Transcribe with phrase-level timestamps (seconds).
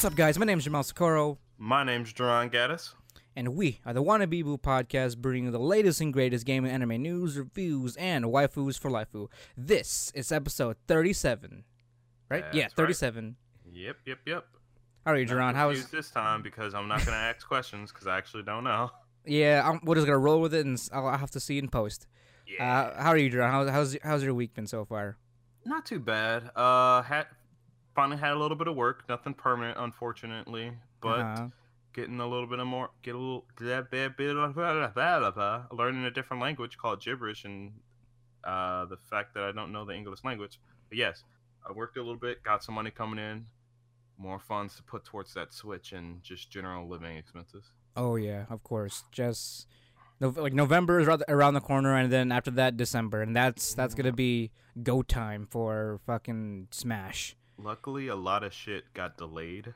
[0.00, 0.38] What's up, guys?
[0.38, 2.94] My name is Jamal Socorro, My name's Duran Gaddis.
[3.36, 6.72] and we are the Wannabe Boo podcast, bringing you the latest and greatest game and
[6.72, 9.28] anime news, reviews, and waifus for lifu.
[9.58, 11.64] This is episode 37.
[12.30, 12.44] Right?
[12.44, 12.72] That's yeah, right.
[12.72, 13.36] 37.
[13.74, 14.46] Yep, yep, yep.
[15.04, 15.54] How are you, Duran?
[15.54, 15.90] How's.
[15.90, 18.90] this time because I'm not going to ask questions because I actually don't know.
[19.26, 21.68] Yeah, I'm, we're just going to roll with it, and I'll have to see in
[21.68, 22.06] post.
[22.46, 23.50] Yeah, Uh, how are you, Duran?
[23.50, 25.18] How's, how's, how's your week been so far?
[25.66, 26.50] not too bad.
[26.56, 27.26] Uh, had
[28.00, 29.04] finally had a little bit of work.
[29.08, 31.48] Nothing permanent, unfortunately, but Uh-huh.
[31.92, 34.56] getting a little bit of more, get a little, that bit, bit of
[35.72, 37.72] learning a different language called gibberish, and
[38.44, 40.58] uh, the fact that I don't know the English language.
[40.88, 41.24] But yes,
[41.68, 43.46] I worked a little bit, got some money coming in,
[44.16, 47.70] more funds to put towards that switch and just general living expenses.
[47.96, 49.04] Oh yeah, of course.
[49.12, 49.66] Just
[50.20, 54.12] like November is around the corner, and then after that December, and that's that's gonna
[54.12, 57.36] be go time for fucking Smash.
[57.62, 59.74] Luckily, a lot of shit got delayed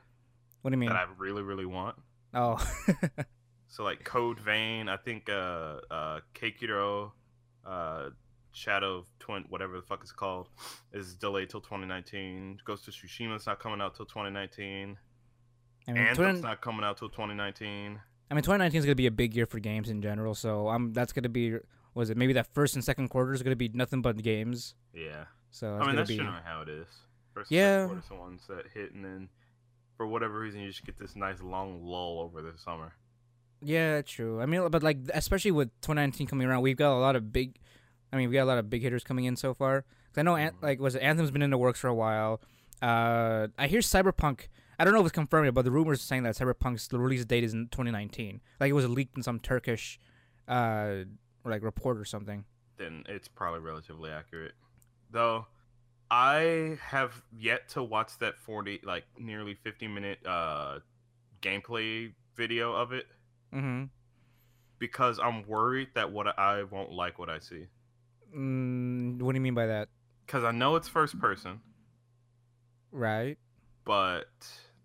[0.61, 0.89] What do you mean?
[0.89, 1.95] that I really, really want.
[2.33, 2.57] oh,
[3.67, 7.11] So like Code Vein, I think uh uh Keikiro,
[7.65, 8.09] uh
[8.53, 10.47] Shadow of Twin whatever the fuck it's called,
[10.93, 12.59] is delayed till 2019.
[12.63, 14.97] Ghost of Tsushima's not coming out till 2019.
[15.87, 17.99] I mean, Anthem's 20, not coming out till 2019.
[18.31, 20.33] I mean, 2019 is gonna be a big year for games in general.
[20.35, 21.57] So um, that's gonna be
[21.93, 24.75] was it maybe that first and second quarter is gonna be nothing but games.
[24.93, 25.25] Yeah.
[25.51, 26.87] So I mean that's be generally how it is.
[27.35, 27.81] First Yeah.
[27.81, 27.85] yeah.
[27.85, 29.29] Quarter's the ones that hit and then
[29.97, 32.93] for whatever reason you just get this nice long lull over the summer.
[33.61, 34.41] yeah, true.
[34.41, 37.59] I mean, but like especially with 2019 coming around, we've got a lot of big.
[38.11, 39.81] I mean, we got a lot of big hitters coming in so far.
[39.81, 40.63] 'Cause I know, An- Mhm.
[40.63, 42.41] like, was it Anthem's been in the works for a while.
[42.81, 44.47] Uh, I hear Cyberpunk.
[44.77, 47.23] I don't know if it's confirmed yet, but the rumors are saying that Cyberpunk's release
[47.25, 48.41] date is in 2019.
[48.59, 49.99] Like it was leaked in some Turkish,
[50.47, 51.03] uh,
[51.45, 52.45] like report or something.
[52.77, 54.53] then it's probably relatively accurate.
[55.09, 55.47] Though
[56.11, 60.79] I have yet to watch that 40 like nearly 50 minute uh
[61.41, 63.05] gameplay video of it
[63.53, 63.85] Mm-hmm.
[64.79, 67.67] because I'm worried that what I won't like what I see.
[68.35, 69.87] Mm, what do you mean by that?
[70.27, 71.61] Cuz I know it's first person,
[72.91, 73.37] Right.
[73.85, 74.29] but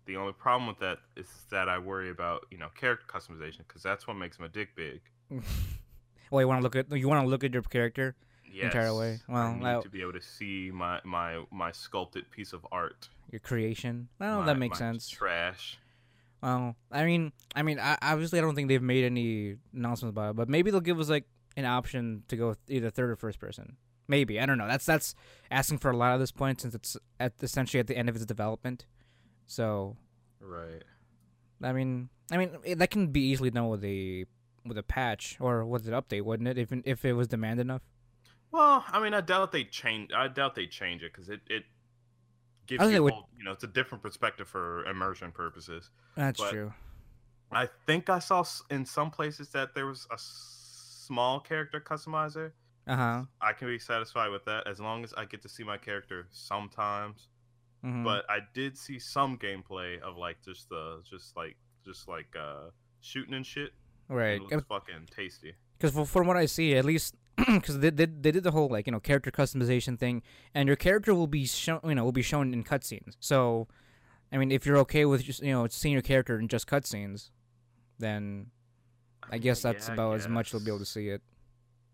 [0.05, 3.83] the only problem with that is that I worry about, you know, character customization cuz
[3.83, 5.01] that's what makes my dick big.
[6.31, 8.15] well, you want to look at you want to look at your character.
[8.53, 8.65] Yes.
[8.73, 9.19] Entire way.
[9.27, 12.65] Well, I need that- to be able to see my my my sculpted piece of
[12.71, 13.09] art.
[13.31, 14.09] your creation.
[14.19, 15.07] Well, my- that makes sense.
[15.09, 15.77] Trash.
[16.43, 20.31] Well, I mean, I mean, I, obviously, I don't think they've made any announcements about
[20.31, 21.25] it, but maybe they'll give us like
[21.55, 23.77] an option to go either third or first person.
[24.07, 24.67] Maybe I don't know.
[24.67, 25.15] That's that's
[25.49, 28.15] asking for a lot at this point since it's at essentially at the end of
[28.15, 28.85] its development.
[29.45, 29.95] So,
[30.39, 30.83] Right.
[31.63, 34.25] I mean, I mean it, that can be easily done with a
[34.65, 36.57] with a patch or with an update, wouldn't it?
[36.57, 37.83] If if it was demand enough.
[38.51, 40.11] Well, I mean, I doubt they change.
[40.13, 41.63] I doubt they change it because it it
[42.67, 45.89] gives I think you, a would- you know, it's a different perspective for immersion purposes.
[46.15, 46.73] That's But- true.
[47.53, 52.53] I think I saw in some places that there was a small character customizer.
[52.87, 53.23] Uh huh.
[53.41, 56.27] I can be satisfied with that as long as I get to see my character
[56.31, 57.27] sometimes.
[57.83, 62.33] hmm But I did see some gameplay of like just the just like just like
[62.39, 62.69] uh
[63.01, 63.71] shooting and shit.
[64.07, 64.41] right.
[64.41, 65.53] It looks fucking tasty.
[65.77, 68.85] Because from what I see, at least, because they, they they did the whole like
[68.87, 70.21] you know character customization thing,
[70.53, 73.15] and your character will be shown you know will be shown in cutscenes.
[73.19, 73.67] So,
[74.31, 77.29] I mean, if you're okay with just you know seeing your character in just cutscenes,
[77.99, 78.47] then
[79.31, 81.21] I guess that's yeah, about as much you'll be able to see it.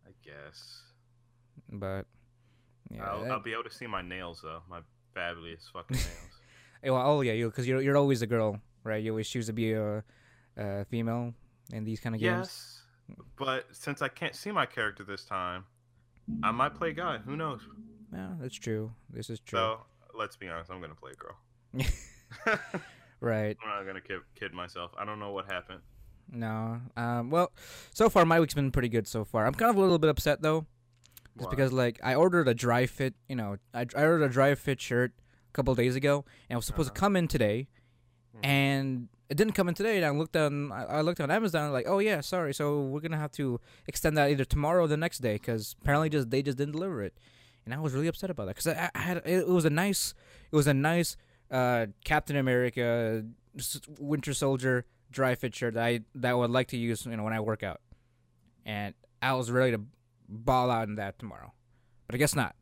[0.05, 0.81] I guess.
[1.71, 2.05] But
[2.89, 4.61] yeah, I'll, that- I'll be able to see my nails though.
[4.69, 4.79] My
[5.13, 6.07] fabulous fucking nails.
[6.83, 9.03] eh, well, oh yeah, you because you're you're always a girl, right?
[9.03, 10.03] You always choose to be a,
[10.57, 11.33] a female
[11.71, 12.76] in these kind of games.
[13.37, 15.65] But since I can't see my character this time,
[16.43, 17.17] I might play guy.
[17.19, 17.61] Who knows?
[18.13, 18.91] Yeah, that's true.
[19.09, 19.57] This is true.
[19.59, 19.85] So
[20.17, 20.71] let's be honest.
[20.71, 21.37] I'm gonna play a girl.
[23.19, 23.57] right.
[23.63, 24.91] I'm not gonna kid, kid myself.
[24.97, 25.81] I don't know what happened.
[26.31, 26.81] No.
[26.95, 27.29] Um.
[27.29, 27.51] Well,
[27.93, 29.45] so far my week's been pretty good so far.
[29.45, 30.65] I'm kind of a little bit upset though,
[31.37, 31.49] just Why?
[31.51, 33.13] because like I ordered a dry fit.
[33.29, 36.57] You know, I, I ordered a dry fit shirt a couple days ago, and it
[36.57, 36.99] was supposed to Uh-huh.
[36.99, 37.67] come in today,
[38.35, 38.45] Mhm.
[38.45, 39.97] and it didn't come in today.
[39.97, 42.53] And I looked on I, looked on Amazon like, oh yeah, sorry.
[42.53, 46.09] So we're gonna have to extend that either tomorrow or the next day because apparently
[46.09, 47.17] just they just didn't deliver it,
[47.65, 49.69] and I was really upset about that because I, I had it, it was a
[49.69, 50.13] nice
[50.51, 51.17] it was a nice
[51.51, 53.23] uh, Captain America
[53.99, 57.23] Winter Soldier dry fit shirt that I that I would like to use you know
[57.23, 57.81] when I work out,
[58.65, 59.81] and I was ready to
[60.29, 61.53] ball out in that tomorrow,
[62.07, 62.55] but I guess not.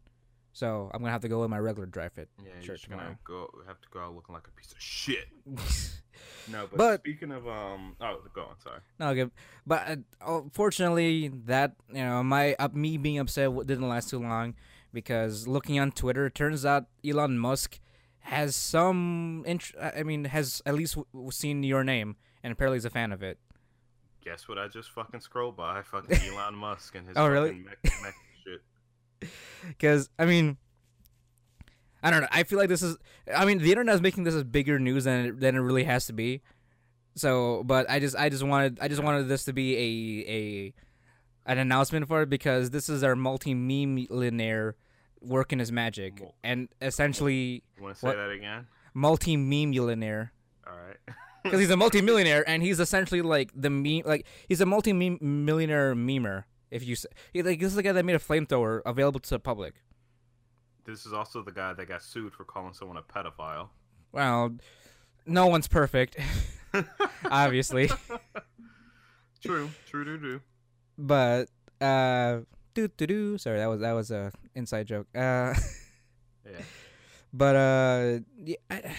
[0.56, 2.30] So I'm gonna have to go with my regular dry fit.
[2.40, 4.80] Yeah, you're shirt just gonna go have to go out looking like a piece of
[4.82, 5.26] shit.
[6.50, 8.60] No, but, But- speaking of um, oh, go on.
[8.60, 8.80] Sorry.
[9.00, 9.30] No, okay.
[9.68, 14.54] But uh, unfortunately, that you know, my uh, me being upset didn't last too long
[14.94, 17.80] because looking on Twitter, it turns out Elon Musk
[18.20, 22.86] has some int- I mean, has at least w- seen your name, and apparently is
[22.86, 23.38] a fan of it.
[24.24, 24.58] Guess what?
[24.58, 27.54] I just fucking scrolled by fucking Elon Musk and his Oh, really?
[27.66, 28.16] mech, mech.
[29.68, 30.58] Because I mean,
[32.04, 32.28] I don't know.
[32.32, 32.98] I feel like this is.
[33.36, 35.84] I mean, the internet is making this as bigger news than it, than it really
[35.86, 36.42] has to be.
[37.16, 40.74] So, but I just, I just wanted, I just wanted this to be a a
[41.52, 44.76] an announcement for it because this is our multi-millionaire
[45.22, 48.18] working his magic, and essentially You want to say What?
[48.18, 48.68] that again?
[48.94, 50.32] multi-millionaire.
[50.68, 50.98] All right.
[51.44, 56.44] because he's a multi-millionaire and he's essentially like the meme like he's a multi-millionaire memer
[56.76, 59.40] if you say like this is the guy that made a flamethrower available to the
[59.40, 59.76] public
[60.86, 63.70] this is also the guy that got sued for calling someone a pedophile.
[64.12, 64.54] well
[65.26, 66.18] no one's perfect
[67.32, 67.88] obviously
[69.44, 69.70] True.
[69.88, 70.04] True.
[70.06, 70.18] True.
[70.20, 70.42] True.
[70.98, 71.50] but
[71.82, 72.40] uh
[72.74, 75.54] do do do sorry that was that was a inside joke uh
[76.46, 76.62] Yeah.
[77.34, 78.94] but uh yeah, I,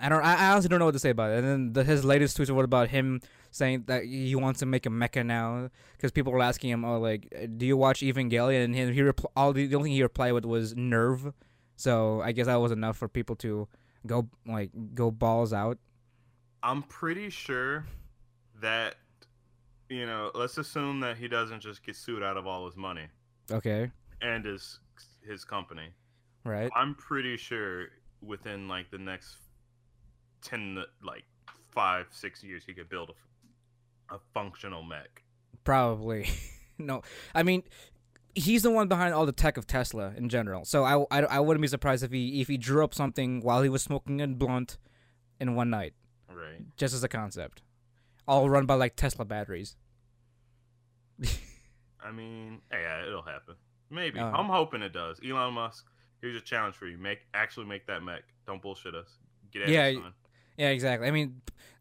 [0.00, 1.84] I don't I I honestly don't know what to say about it and then the,
[1.84, 3.20] his latest tweets were about him
[3.52, 6.98] saying that he wants to make a mecha now because people were asking him oh
[6.98, 8.64] like do you watch Evangelion?
[8.64, 11.32] And he, he repl- all the, the only thing he replied with was nerve.
[11.76, 13.68] So I guess that was enough for people to
[14.06, 15.78] go like go balls out.
[16.62, 17.86] I'm pretty sure
[18.60, 18.96] that
[19.88, 20.30] you know.
[20.34, 23.06] Let's assume that he doesn't just get sued out of all his money.
[23.50, 23.90] Okay.
[24.20, 24.80] And his
[25.26, 25.88] his company.
[26.44, 26.70] right.
[26.74, 27.88] I'm pretty sure
[28.22, 29.36] within like the next
[30.42, 31.24] ten, like
[31.70, 33.12] five, six years, he could build a,
[34.12, 35.22] a functional mech.
[35.64, 36.28] Probably.
[36.78, 37.02] no.
[37.34, 37.62] I mean,
[38.34, 40.64] he's the one behind all the tech of Tesla in general.
[40.64, 43.62] So I, I, I wouldn't be surprised if he if he drew up something while
[43.62, 44.78] he was smoking a blunt
[45.40, 45.94] in one night,
[46.28, 46.60] Right.
[46.76, 47.62] just as a concept.
[48.28, 49.76] All run by like Tesla batteries.
[52.04, 53.54] I mean, yeah, it'll happen.
[53.90, 54.18] Maybe.
[54.18, 54.30] Uh.
[54.30, 55.20] I'm hoping it does.
[55.24, 55.86] Elon Musk,
[56.20, 56.98] here's a challenge for you.
[56.98, 58.22] Make actually make that mech.
[58.46, 59.08] Don't bullshit us.
[59.52, 59.98] Get at Yeah, it.
[60.56, 61.08] Yeah, exactly.
[61.08, 61.40] I mean,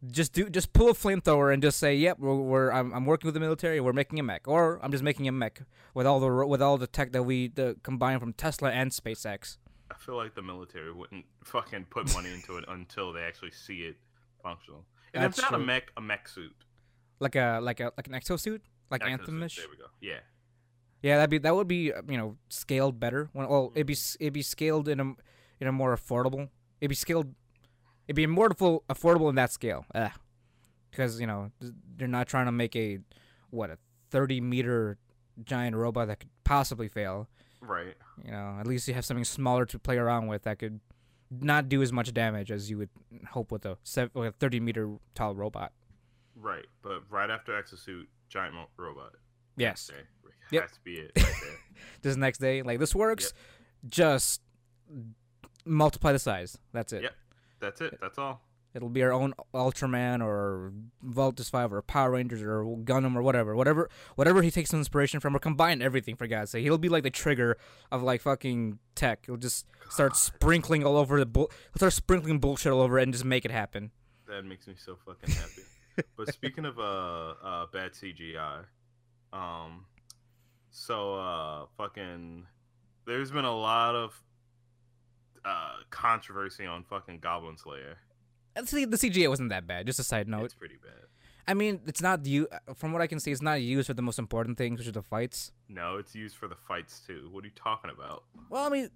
[0.09, 3.27] just do just pull a flamethrower and just say, "Yep, we're, we're I'm, I'm working
[3.27, 3.79] with the military.
[3.79, 5.62] We're making a mech, or I'm just making a mech
[5.94, 9.57] with all the with all the tech that we the, combine from Tesla and SpaceX."
[9.91, 13.81] I feel like the military wouldn't fucking put money into it until they actually see
[13.81, 13.97] it
[14.41, 14.85] functional.
[15.13, 15.63] And That's if not true.
[15.63, 16.56] a mech, a mech suit.
[17.19, 19.57] Like a like a like an exosuit, like Exosuit, Anthemish.
[19.57, 19.85] There we go.
[20.00, 20.19] Yeah.
[21.03, 23.29] Yeah, that'd be that would be uh, you know scaled better.
[23.33, 25.13] When, well, it'd be it'd be scaled in a
[25.59, 26.50] in a more affordable.
[26.79, 27.33] It'd be scaled.
[28.07, 29.86] It'd be more affo- affordable in that scale.
[30.89, 31.51] Because you know
[31.98, 33.00] they're not trying to make a
[33.50, 33.77] what a
[34.09, 34.98] thirty meter
[35.44, 37.27] giant robot that could possibly fail.
[37.62, 37.95] Right.
[38.25, 40.80] You know, at least you have something smaller to play around with that could
[41.30, 42.89] not do as much damage as you would
[43.30, 45.71] hope with a, sev- with a thirty meter tall robot.
[46.36, 46.65] Right.
[46.81, 49.13] But right after exosuit, giant mo- robot.
[49.56, 50.07] Yes, There.
[50.51, 50.62] Yep.
[50.63, 51.57] Has to be it right there.
[52.01, 53.31] this next day, like this works.
[53.88, 54.42] Just
[55.65, 56.57] multiply the size.
[56.74, 57.03] That's it.
[57.03, 57.13] Yep.
[57.62, 58.00] That's it.
[58.02, 58.42] That's all.
[58.74, 60.72] It'll be our own Ultraman or
[61.06, 65.36] Voltes Five or Power Rangers or Gundam or whatever, whatever, whatever he takes inspiration from,
[65.36, 66.63] or combine everything for God's sake.
[66.63, 67.58] He'll be like the trigger
[67.91, 69.25] of like fucking tech.
[69.25, 70.18] He'll just start God.
[70.18, 71.51] sprinkling all over the bull.
[71.74, 73.91] He'll start sprinkling bullshit all over it and just make it happen.
[74.27, 76.08] That makes me so fucking happy.
[76.18, 78.63] but speaking of uh, uh bad CGI,
[79.34, 79.86] um,
[80.70, 82.46] so uh fucking,
[83.06, 84.22] there's been a lot of
[85.45, 87.98] uh controversy on fucking Goblin Slayer.
[88.65, 89.86] See, the CGI wasn't that bad.
[89.86, 90.45] Just a side note.
[90.45, 91.05] It's pretty bad.
[91.48, 92.48] I mean, it's not you.
[92.75, 94.91] From what I can see, it's not used for the most important things, which are
[94.91, 95.51] the fights.
[95.67, 97.29] No, it's used for the fights too.
[97.31, 98.24] What are you talking about?
[98.50, 98.89] Well, I mean,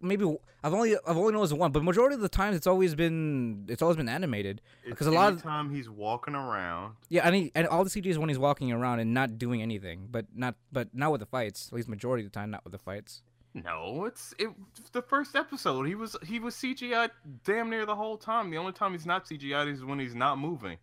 [0.00, 0.24] maybe
[0.62, 3.82] I've only I've only noticed one, but majority of the times it's always been it's
[3.82, 4.60] always been animated.
[4.84, 6.94] because a lot of- time he's walking around.
[7.08, 9.62] Yeah, and, he, and all the CG is when he's walking around and not doing
[9.62, 11.68] anything, but not but not with the fights.
[11.68, 13.22] At least majority of the time, not with the fights.
[13.52, 14.48] No, it's it.
[14.92, 17.10] The first episode, he was he was CGI
[17.44, 18.50] damn near the whole time.
[18.50, 20.78] The only time he's not CGI is when he's not moving.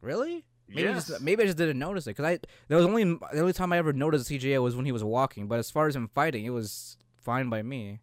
[0.00, 0.44] Really?
[0.68, 1.06] Maybe yes.
[1.06, 3.72] just, maybe I just didn't notice it because I there was only the only time
[3.72, 5.46] I ever noticed CGI was when he was walking.
[5.46, 8.00] But as far as him fighting, it was fine by me.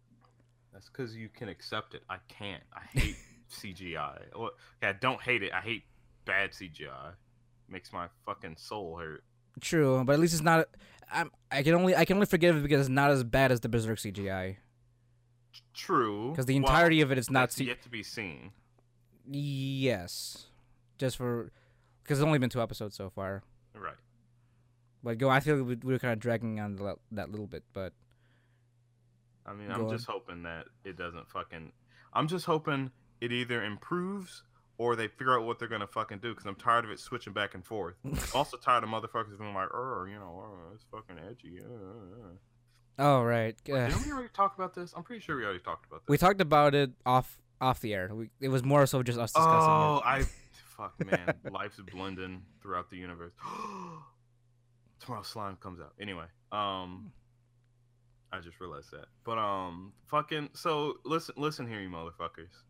[0.72, 2.02] That's because you can accept it.
[2.08, 2.62] I can't.
[2.72, 3.16] I hate
[3.50, 4.20] CGI.
[4.34, 5.52] Okay, I don't hate it.
[5.52, 5.82] I hate
[6.24, 7.12] bad CGI.
[7.68, 9.22] Makes my fucking soul hurt.
[9.60, 10.66] True, but at least it's not.
[11.12, 13.60] I'm, I can only I can only forgive it because it's not as bad as
[13.60, 14.56] the Berserk CGI.
[15.72, 16.30] True.
[16.30, 17.52] Because the Well, entirety of it is not.
[17.52, 18.50] C- yet to be seen.
[19.30, 20.46] yes,
[20.98, 21.50] just for
[22.02, 23.42] because it's only been two episodes so far.
[23.74, 23.94] Right.
[25.02, 27.46] But go, I feel like we, we were kind of dragging on the, that little
[27.46, 27.92] bit, but
[29.46, 29.90] I mean, Go I'm on.
[29.90, 31.72] just hoping that it doesn't fucking.
[32.12, 34.42] I'm just hoping it either improves
[34.78, 36.30] or they figure out what they're gonna fucking do.
[36.30, 37.94] Because I'm tired of it switching back and forth.
[38.34, 42.26] also tired of motherfuckers being like, "Oh, you know, oh, it's fucking edgy." Uh, uh,
[42.26, 42.32] uh."
[42.98, 43.56] Oh right.
[43.70, 44.92] Uh, Didn't we already talk about this?
[44.96, 46.08] I'm pretty sure we already talked about this.
[46.08, 48.10] we talked about it off off the air.
[48.12, 50.06] We, it was more so just us discussing oh, it.
[50.06, 50.24] I
[50.76, 53.32] fuck man, life's blending throughout the universe.
[55.00, 55.92] Tomorrow slime comes out.
[56.00, 57.12] Anyway, um,
[58.32, 59.06] I just realized that.
[59.24, 60.50] But um, fucking.
[60.54, 62.62] So listen, listen here, you motherfuckers.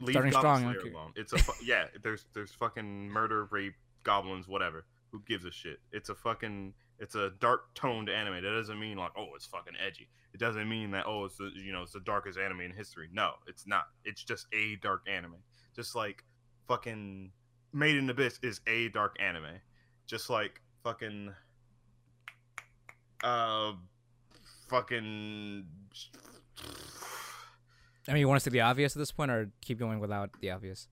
[0.00, 1.12] Leave Starting Goblin strong, Slayer alone.
[1.16, 1.86] It's a fu- yeah.
[2.02, 4.84] There's there's fucking murder, rape, goblins, whatever.
[5.10, 5.80] Who gives a shit?
[5.92, 6.74] It's a fucking.
[6.98, 8.42] It's a dark toned anime.
[8.42, 10.08] That doesn't mean like oh it's fucking edgy.
[10.34, 13.08] It doesn't mean that oh it's the you know it's the darkest anime in history.
[13.12, 13.84] No, it's not.
[14.04, 15.36] It's just a dark anime.
[15.74, 16.24] Just like
[16.66, 17.32] fucking
[17.72, 19.60] Made in Abyss is a dark anime.
[20.06, 21.34] Just like fucking
[23.22, 23.72] uh
[24.68, 25.66] fucking
[28.08, 30.30] I mean, you want to see the obvious at this point, or keep going without
[30.40, 30.88] the obvious?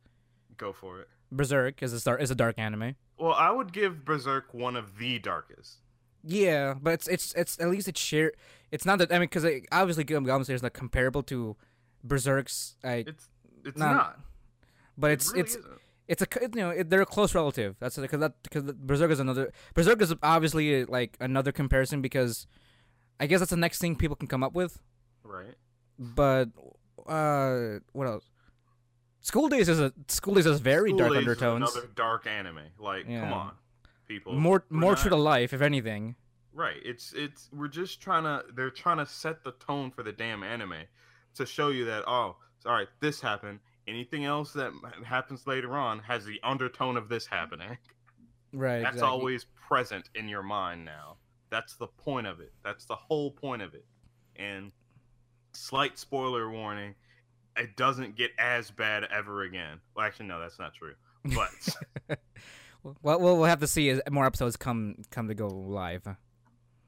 [0.58, 1.08] go for it.
[1.30, 2.94] Berserk is a star is a dark anime.
[3.18, 5.78] Well, I would give Berserk one of the darkest.
[6.22, 8.32] Yeah, but it's it's it's at least it's share.
[8.70, 11.56] It's not that I mean, because obviously Goblin Slayer is not comparable to
[12.04, 12.76] Berserk's.
[12.82, 13.28] Like, It's
[13.64, 14.20] it's Not- not.
[14.96, 15.74] but It it's really it's isn't.
[16.08, 17.76] it's a you know it, they're a close relative.
[17.80, 22.46] That's because that because Berserk is another Berserk is obviously like another comparison because
[23.20, 24.78] I guess that's the next thing people can come up with.
[25.22, 25.54] right.
[25.98, 26.50] But
[27.08, 28.24] uh, what else?
[29.20, 31.74] School Days is a School Days has very School dark Days undertones.
[31.74, 32.60] Another dark anime.
[32.78, 33.20] Like, Yeah.
[33.20, 33.52] come on,
[34.06, 34.34] people.
[34.34, 36.16] More We're more not- true to life, if anything.
[36.52, 36.80] Right.
[36.84, 40.42] It's it's we're just trying to they're trying to set the tone for the damn
[40.42, 40.84] anime
[41.34, 43.60] to show you that oh, all right, this happened.
[43.88, 44.72] Anything else that
[45.04, 47.76] happens later on has the undertone of this happening.
[48.52, 48.80] Right.
[48.80, 49.08] That's exactly.
[49.08, 51.16] always present in your mind now.
[51.50, 52.52] That's the point of it.
[52.64, 53.84] That's the whole point of it.
[54.36, 54.72] And
[55.56, 56.94] slight spoiler warning,
[57.56, 59.80] it doesn't get as bad ever again.
[59.94, 60.94] Well, actually no, that's not true.
[61.24, 62.18] But
[63.02, 66.06] Well, we'll we'll have to see as more episodes come come to go live.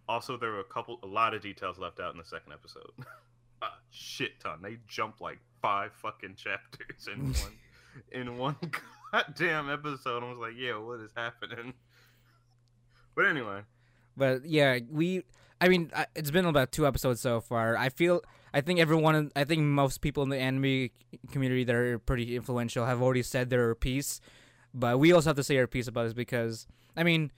[0.08, 2.90] Also, there were a couple, a lot of details left out in the second episode.
[3.62, 4.60] a shit ton.
[4.62, 7.52] They jumped like five fucking chapters in one,
[8.12, 8.56] in one
[9.12, 10.22] goddamn episode.
[10.22, 11.74] I was like, yeah, what is happening?
[13.14, 13.62] But anyway,
[14.16, 15.24] But yeah, we.
[15.60, 17.76] I mean, it's been about two episodes so far.
[17.76, 18.22] I feel.
[18.54, 19.30] I think everyone.
[19.36, 20.90] I think most people in the anime
[21.32, 24.20] community that are pretty influential have already said their piece.
[24.74, 27.30] But we also have to say our piece about this because I mean,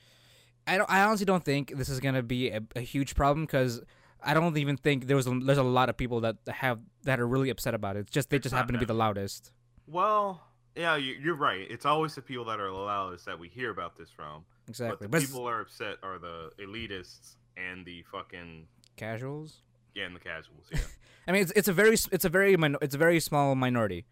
[0.67, 0.90] I don't.
[0.90, 3.81] I honestly don't think this is gonna be a, a huge problem because
[4.23, 5.26] I don't even think there was.
[5.26, 8.00] A, there's a lot of people that have that are really upset about it.
[8.00, 9.52] It's just they It's just happen to be the loudest.
[9.87, 10.43] well,
[10.76, 11.67] yeah, you, you're right.
[11.69, 14.45] It's always the people that are the loudest that we hear about this from.
[14.69, 15.09] Exactly.
[15.09, 19.62] But But, the it's people are upset are the elitists and the fucking casuals.
[19.95, 20.67] yeah, and the casuals.
[20.73, 20.79] Yeah.
[21.28, 24.04] I mean, it's it's a very it's a very it's a very small minority,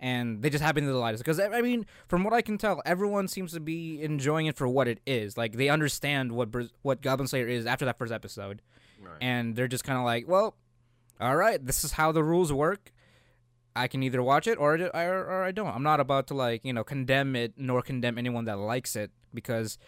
[0.00, 1.22] and they just happen to the lightest.
[1.24, 4.66] Because I mean, from what I can tell, everyone seems to be enjoying it for
[4.66, 5.36] what it is.
[5.36, 6.48] Like they understand what
[6.82, 8.62] what Goblin Slayer is after that first episode,
[9.00, 9.18] right.
[9.20, 10.56] and they're just kind of like, well,
[11.20, 12.92] all right, this is how the rules work.
[13.76, 15.68] I can either watch it or, I- or or I don't.
[15.68, 19.12] I'm not about to like you know condemn it nor condemn anyone that likes it
[19.32, 19.78] because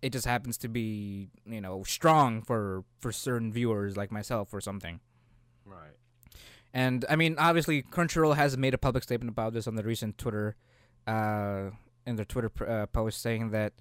[0.00, 4.60] it just happens to be you know strong for for certain viewers like myself or
[4.60, 5.00] something.
[5.64, 5.96] right.
[6.74, 10.16] And I mean, obviously, Crunchyroll has made a public statement about this on the recent
[10.16, 10.56] Twitter,
[11.06, 11.70] uh,
[12.06, 13.74] in their Twitter pr- uh, post, saying that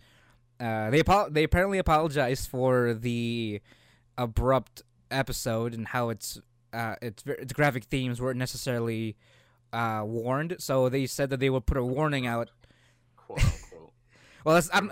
[0.59, 3.61] uh, they apo- they apparently apologized for the
[4.17, 6.41] abrupt episode and how its
[6.73, 9.15] uh, its its graphic themes weren't necessarily
[9.73, 10.57] uh, warned.
[10.59, 12.51] So they said that they would put a warning out.
[13.15, 13.57] Quote unquote.
[14.43, 14.91] Well, that's, I'm,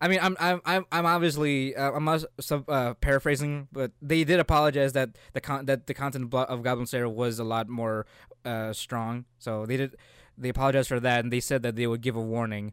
[0.00, 4.94] I mean, I'm I'm I'm, I'm obviously uh, I'm uh, paraphrasing, but they did apologize
[4.94, 8.06] that the con- that the content of Goblin Slayer was a lot more
[8.44, 9.26] uh, strong.
[9.38, 9.96] So they did
[10.38, 12.72] they apologized for that, and they said that they would give a warning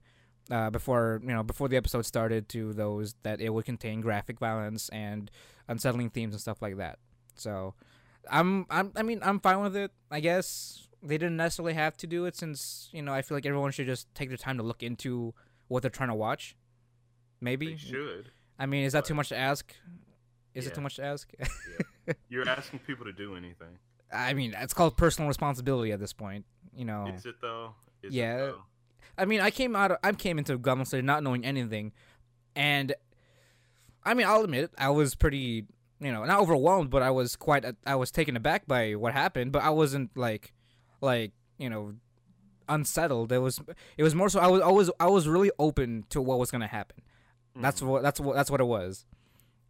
[0.49, 4.39] uh, before you know before the episode started to those that it would contain graphic
[4.39, 5.29] violence and
[5.67, 6.99] unsettling themes and stuff like that.
[7.35, 7.73] So
[8.31, 9.91] I'm I'm I mean I'm fine with it.
[10.09, 13.45] I guess they didn't necessarily have to do it since you know I feel like
[13.45, 15.33] everyone should just take their time to look into
[15.67, 16.55] what they're trying to watch.
[17.41, 18.31] Maybe they should.
[18.59, 19.73] I mean, is that too much to ask?
[20.53, 21.31] Is it too much to ask?
[22.29, 23.77] You're asking people to do anything.
[24.11, 26.45] I mean, it's called personal responsibility at this point.
[26.75, 27.07] You know.
[27.15, 27.75] Is it though?
[28.01, 28.35] Is Yeah.
[28.35, 28.63] It, though?
[29.17, 29.91] I mean, I came out.
[29.91, 31.91] Of, I came into Goblin Slayer not knowing anything,
[32.55, 32.93] and
[34.03, 35.65] I mean, I'll admit, I was pretty,
[35.99, 37.65] you know, not overwhelmed, but I was quite.
[37.85, 40.53] I was taken aback by what happened, but I wasn't like,
[41.01, 41.95] like you know,
[42.69, 43.31] unsettled.
[43.31, 43.59] It was.
[43.97, 44.39] It was more so.
[44.39, 44.61] I was.
[44.61, 44.91] I was.
[44.99, 46.97] I was really open to what was gonna happen.
[47.61, 47.87] That's Mhm.
[47.87, 48.03] what.
[48.03, 48.35] That's what.
[48.35, 49.05] That's what it was,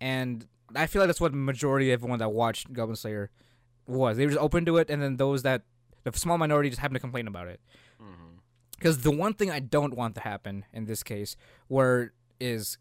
[0.01, 3.29] and I feel like that's what the majority of everyone that watched Goblin Slayer
[3.85, 4.17] was.
[4.17, 5.63] They were just open to it, and then those that
[6.03, 7.61] the small minority just happened to complain about it.
[8.71, 11.35] Because the one thing I don't want to happen in this case,
[11.67, 12.77] where is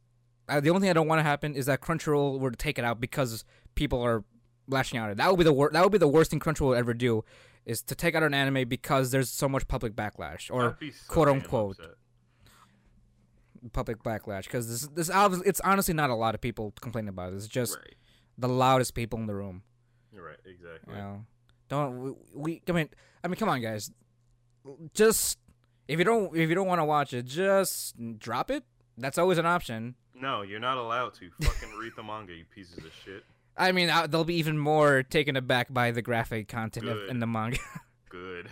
[0.49, 2.79] uh, the only thing I don't want to happen is that Crunchyroll were to take
[2.79, 3.45] it out because
[3.75, 4.23] people are
[4.69, 5.17] lashing out at.
[5.17, 7.25] That would be the wor- that would be the worst thing Crunchyroll would ever do,
[7.65, 11.29] is to take out an anime because there's so much public backlash or so quote
[11.29, 11.95] unquote upset.
[13.73, 17.33] Public backlash because this this obviously it's honestly not a lot of people complaining about
[17.33, 17.37] it.
[17.37, 17.95] It's just Right.
[18.39, 19.63] the loudest people in the room.
[20.13, 20.37] Right.
[20.45, 20.95] Exactly.
[20.95, 21.25] You know,
[21.69, 22.63] don't we, we?
[22.69, 22.89] I mean,
[23.25, 23.91] I mean, come on, guys.
[24.95, 25.39] Just
[25.89, 28.65] if you don't if you don't want to watch it, just drop it.
[28.99, 29.95] That's always an option.
[30.15, 33.23] No, you're not allowed to fucking read the manga, you pieces of shit.
[33.57, 37.21] I mean, uh, they'll be even more taken aback by the graphic content of, in
[37.21, 37.59] the manga.
[38.09, 38.51] Good.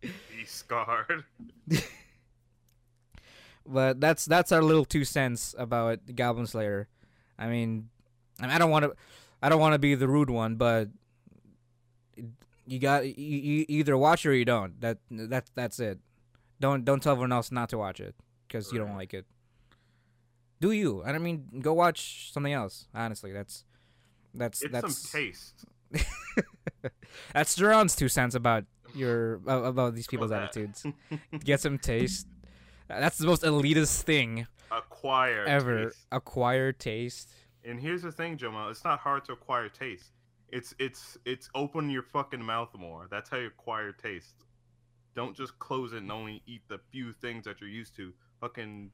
[0.00, 0.10] Be
[0.46, 1.24] scarred.
[3.66, 6.88] but that's that's our little two cents about Goblin Slayer.
[7.38, 7.88] I mean,
[8.40, 8.94] I, don't want to,
[9.42, 10.88] I don't want to be the rude one, but
[12.66, 14.80] you got you, you either watch it or you don't.
[14.80, 15.98] That that that's it.
[16.60, 18.14] Don't don't tell everyone else not to watch it
[18.46, 19.26] because you don't like it.
[20.60, 21.02] Do you?
[21.02, 22.86] And I mean, go watch something else.
[22.94, 23.64] Honestly, that's
[24.32, 25.64] that's It's that's some taste.
[27.34, 28.64] that's Duran's two cents about
[28.94, 30.84] your about these people's attitudes.
[31.44, 32.26] Get some taste.
[33.00, 35.84] That's the most elitist thing Acquire ever.
[35.86, 36.06] taste.
[36.12, 37.30] Acquire taste.
[37.64, 38.70] And here's the thing, Jomo.
[38.70, 40.10] It's not hard to acquire taste.
[40.48, 43.06] It's it's it's open your fucking mouth more.
[43.10, 44.44] That's how you acquire taste.
[45.14, 48.12] Don't just close it and only eat the few things that you're used to.
[48.40, 48.90] Fucking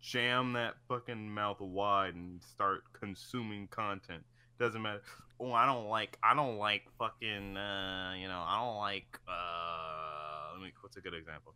[0.00, 4.22] jam that fucking mouth wide and start consuming content.
[4.58, 5.02] Doesn't matter.
[5.38, 6.18] Oh, I don't like.
[6.22, 7.56] I don't like fucking.
[7.56, 9.18] Uh, you know, I don't like.
[9.28, 10.72] Uh, let me.
[10.80, 11.54] What's a good example?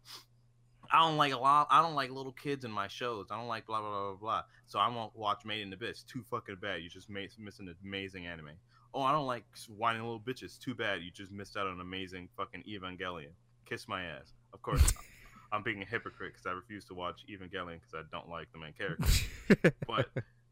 [0.92, 1.68] I don't like a lot.
[1.70, 3.28] I don't like little kids in my shows.
[3.30, 4.42] I don't like blah blah blah blah blah.
[4.66, 6.02] So I won't watch Made in the Abyss.
[6.02, 6.82] Too fucking bad.
[6.82, 8.50] You just made missing an amazing anime.
[8.93, 10.58] Oh, I don't like whining little bitches.
[10.58, 11.02] Too bad.
[11.02, 13.30] You just missed out on an amazing fucking Evangelion.
[13.67, 14.32] Kiss my ass.
[14.52, 14.93] Of course,
[15.52, 18.58] I'm being a hypocrite because I refuse to watch Evangelion because I don't like the
[18.58, 19.73] main character.
[19.86, 20.08] but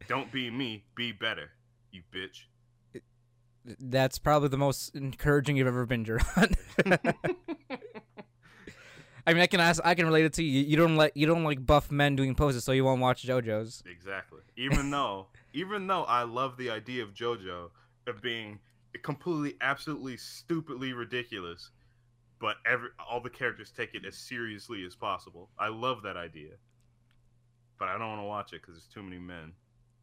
[0.09, 0.85] don't be me.
[0.95, 1.51] Be better,
[1.91, 2.45] you bitch.
[3.81, 6.55] That's probably the most encouraging you've ever been, Duran.
[9.29, 10.63] I mean, I can ask, I can relate it to you.
[10.63, 13.83] You don't like you don't like buff men doing poses, so you won't watch JoJo's.
[13.85, 14.41] Exactly.
[14.57, 17.69] Even though, even though I love the idea of JoJo
[18.07, 18.59] of being
[19.03, 21.73] completely, absolutely, stupidly ridiculous,
[22.41, 25.51] but every all the characters take it as seriously as possible.
[25.59, 26.53] I love that idea,
[27.79, 29.53] but I don't want to watch it because there's too many men.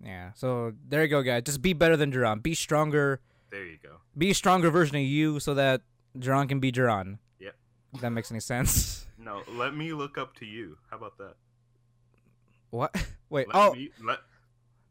[0.04, 0.34] Yeah.
[0.36, 1.42] So there you go, guys.
[1.44, 2.42] Just be better than Duran.
[2.42, 3.22] Be stronger.
[3.50, 4.02] There you go.
[4.16, 5.82] Be a stronger version of you, so that
[6.16, 7.18] Duran can be Duran.
[7.40, 7.56] Yep.
[7.96, 9.02] If that makes any sense.
[9.26, 10.78] No, let me look up to you.
[10.92, 11.34] How about that?
[12.70, 12.96] What?
[13.30, 13.48] Wait.
[13.48, 14.20] Let oh, me, let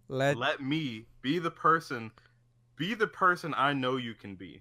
[0.09, 0.37] let.
[0.37, 2.11] let me be the person,
[2.77, 4.61] be the person I know you can be.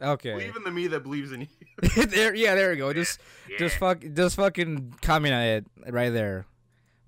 [0.00, 0.30] Okay.
[0.32, 2.04] Believe in the me that believes in you.
[2.06, 2.32] there.
[2.34, 2.54] Yeah.
[2.54, 2.92] There we go.
[2.92, 3.18] Just.
[3.50, 3.58] Yeah.
[3.58, 4.04] Just fuck.
[4.14, 6.46] Just fucking comment on it right there.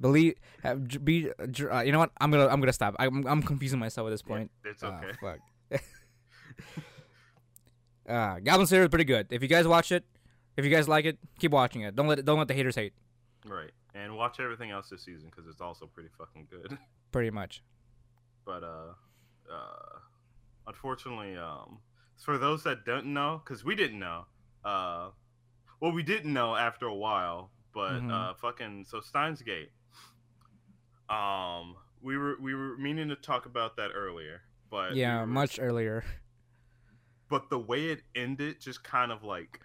[0.00, 0.34] Believe.
[0.64, 1.30] Have, be.
[1.30, 2.10] Uh, you know what?
[2.20, 2.48] I'm gonna.
[2.48, 2.96] I'm gonna stop.
[2.98, 3.24] I'm.
[3.26, 4.50] I'm confusing myself at this point.
[4.64, 5.12] It's Ah, okay.
[5.20, 5.80] fuck.
[8.08, 9.28] uh, Goblin Slayer is pretty good.
[9.30, 10.04] If you guys watch it,
[10.56, 11.94] if you guys like it, keep watching it.
[11.96, 12.92] Don't let it, don't let the haters hate.
[13.46, 13.70] Right.
[13.94, 16.76] And watch everything else this season because it's also pretty fucking good.
[17.12, 17.62] Pretty much.
[18.44, 18.92] but uh,
[19.52, 19.98] uh,
[20.66, 21.78] unfortunately, um,
[22.24, 24.26] for those that don't know, because we didn't know,
[24.64, 25.10] uh,
[25.80, 28.10] well, we didn't know after a while, but Mhm.
[28.10, 29.70] uh, fucking so Steins Gate.
[31.08, 35.26] Um, we were we were meaning to talk about that earlier, but we yeah, were-
[35.26, 36.04] much earlier.
[37.28, 39.60] But the way it ended, just kind of like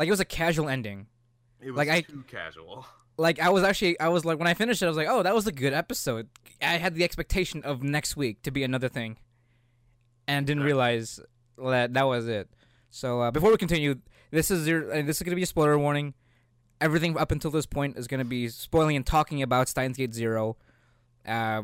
[0.00, 1.06] Like it was a casual ending.
[1.60, 2.86] it was Like, I- too casual.
[3.18, 5.22] Like I was actually, I was like, when I finished it, I was like, oh,
[5.22, 6.28] that was a good episode.
[6.62, 9.18] I had the expectation of next week to be another thing,
[10.26, 11.20] and didn't realize
[11.62, 12.48] that that was it.
[12.88, 13.96] So uh, before we continue,
[14.30, 16.14] this is your, uh, this is gonna be a spoiler warning.
[16.80, 20.56] Everything up until this point is gonna be spoiling and talking about Steins Gate Zero.
[21.26, 21.62] Uh,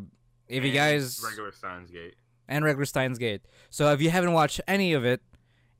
[0.49, 2.17] if you guys regular Steins Gate.
[2.49, 3.41] and regular Steins Gate.
[3.71, 5.23] So if you haven't watched any of it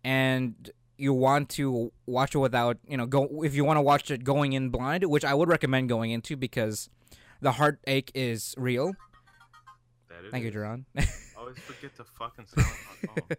[0.03, 4.11] and you want to watch it without, you know, go if you want to watch
[4.11, 6.89] it going in blind, which I would recommend going into because
[7.41, 8.93] the heartache is real.
[10.09, 10.55] That it Thank you, is.
[10.55, 10.87] Duran.
[11.39, 12.47] Always forget to fucking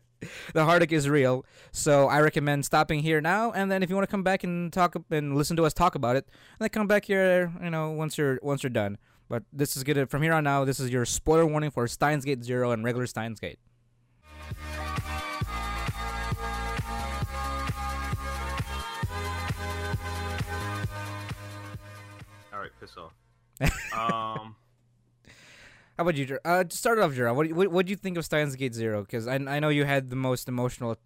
[0.53, 1.45] the heartache is real.
[1.71, 4.71] So I recommend stopping here now, and then if you want to come back and
[4.71, 7.51] talk and listen to us talk about it, then come back here.
[7.61, 8.97] You know, once you're once you're done.
[9.29, 10.09] But this is good.
[10.09, 13.07] From here on now, this is your spoiler warning for Steins Gate Zero and regular
[13.07, 13.59] Steins Gate.
[22.87, 23.13] Piss off.
[23.93, 24.55] um,
[25.97, 27.35] How about you, Jer- uh, to start off, Gerard?
[27.35, 29.01] What do you, what, what do you think of Steins Gate Zero?
[29.01, 30.97] Because I, I know you had the most emotional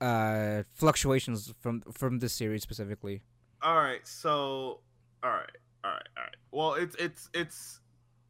[0.00, 3.22] uh, fluctuations from from this series specifically.
[3.62, 4.80] all right, so
[5.22, 6.36] all right, all right, all right.
[6.50, 7.80] Well, it's it's it's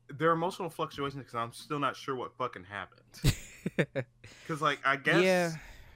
[0.09, 3.35] there are emotional fluctuations because I'm still not sure what fucking happened.
[4.47, 5.53] Because like I guess Yeah.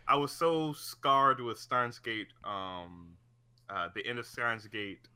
[0.08, 3.10] I was so scarred with Steins Gate, um,
[3.68, 5.06] uh, the end of Steins Gate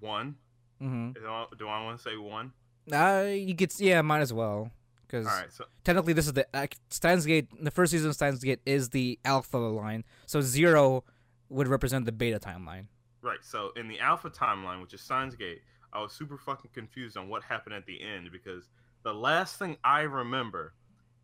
[0.00, 0.36] one.
[0.82, 1.12] Mm-hmm.
[1.12, 2.52] Do I, do I want to say one?
[2.92, 3.72] Uh, you could.
[3.78, 4.70] Yeah, might as well.
[5.06, 7.48] Because right, so technically, this is the uh, Steins Gate.
[7.62, 11.04] The first season of Steins Gate is the alpha line, so zero
[11.48, 12.86] would represent the beta timeline.
[13.22, 15.62] right, so in the Alpha timeline, which is Steins Gate,
[15.92, 18.68] I was super fucking confused on what happened at the end because
[19.04, 20.74] the last thing I remember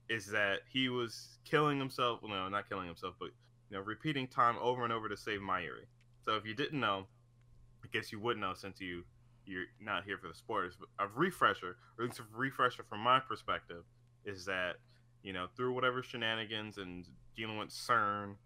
[0.08, 2.20] is that he was killing himself.
[2.22, 3.30] Well, no, not killing himself, but
[3.70, 5.86] you know, repeating time over and over to save Mayuri.
[6.24, 7.06] So if you didn't know,
[7.84, 9.04] I guess you would know since you
[9.44, 10.74] you're not here for the spoilers.
[10.78, 13.84] But a refresher, or at least a refresher from my perspective,
[14.24, 14.76] is that
[15.22, 18.36] you know through whatever shenanigans and dealing with CERN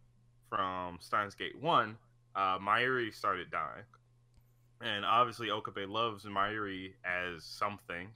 [0.49, 1.97] from Steins Gate One,
[2.35, 3.85] uh, Mayuri started dying,
[4.81, 8.09] and obviously Okabe loves Mayuri as something.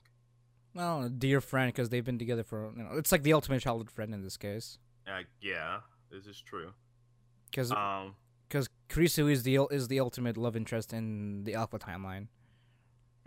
[0.73, 2.71] Well, a dear friend, because they've been together for.
[2.75, 4.77] You know, it's like the ultimate childhood friend in this case.
[5.05, 5.79] Uh, yeah,
[6.09, 6.71] this is true.
[7.49, 8.15] Because Um,
[8.91, 12.27] Kurisu is the is the ultimate love interest in the alpha timeline.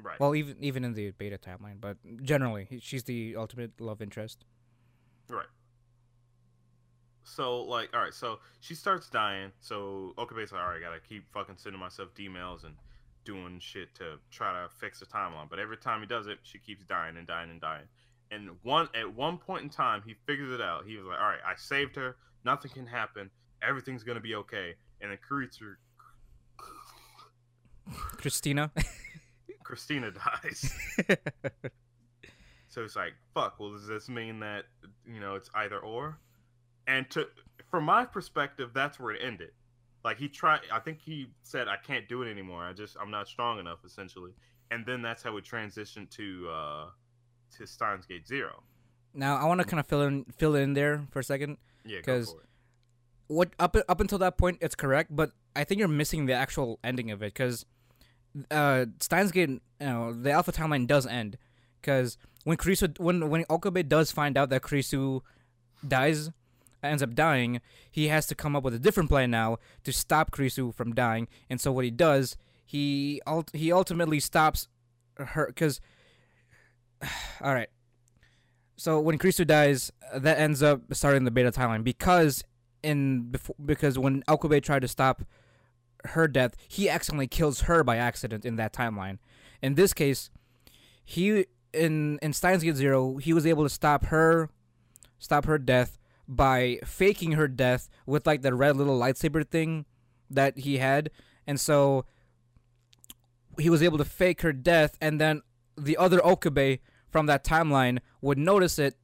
[0.03, 0.20] right.
[0.20, 4.44] Well, even even in the beta timeline, but generally, she's the ultimate love interest.
[5.29, 5.46] Right.
[7.22, 9.53] So like, all right, so she starts dying.
[9.61, 12.74] So Okabe's like, all right, I gotta keep fucking sending myself emails and
[13.24, 15.48] doing shit to try to fix the timeline.
[15.48, 17.87] But every time he does it, she keeps dying and dying and dying.
[18.31, 20.85] And one at one point in time, he figures it out.
[20.87, 22.16] He was like, all right, I saved her.
[22.44, 23.31] Nothing can happen.
[23.62, 24.74] Everything's gonna be okay.
[25.05, 25.75] And then Kuritsu,
[28.17, 28.71] Christina.
[29.62, 30.75] Christina dies.
[32.69, 33.61] So it's like, fuck.
[33.61, 34.64] Well, does this mean that
[35.07, 36.19] you know it's either or?
[36.88, 37.29] And to
[37.71, 39.51] from my perspective, that's where it ended.
[40.05, 40.62] Like he tried.
[40.73, 42.64] I think he said, "I can't do it anymore.
[42.64, 44.33] I just I'm not strong enough." Essentially,
[44.73, 46.87] and then that's how we transitioned to uh
[47.59, 48.64] to Steins Gate Zero.
[49.14, 51.59] now I want to kind of fill in fill in there for a second.
[51.85, 52.49] Yeah, go 'Cause- for it.
[53.26, 56.78] What up up until that point it's correct, but I think you're missing the actual
[56.84, 57.64] ending of it because
[58.50, 61.38] uh, Steins Gate, you know, the Alpha timeline does end
[61.80, 65.20] because when Kurisu when when Okabe does find out that Kurisu
[65.87, 66.30] dies
[66.82, 67.60] ends up dying,
[67.90, 71.28] he has to come up with a different plan now to stop Kurisu from dying,
[71.48, 74.68] and so what he does, he ult- he ultimately stops
[75.16, 75.80] her because
[77.40, 77.68] all right.
[78.76, 82.42] So when Kurisu dies, that ends up starting the beta timeline because
[82.85, 85.23] in before because when Okabe tried to stop
[86.07, 89.18] her death, he accidentally kills her by accident in that timeline.
[89.62, 90.31] In this case,
[91.05, 94.51] he in in Steins Gate Zero, he was able to stop her
[95.18, 99.85] stop her death by faking her death with like the red little lightsaber thing
[100.31, 101.11] that he had.
[101.47, 102.05] And so
[103.59, 105.42] he was able to fake her death and then
[105.77, 108.97] the other Okabe from that timeline would notice it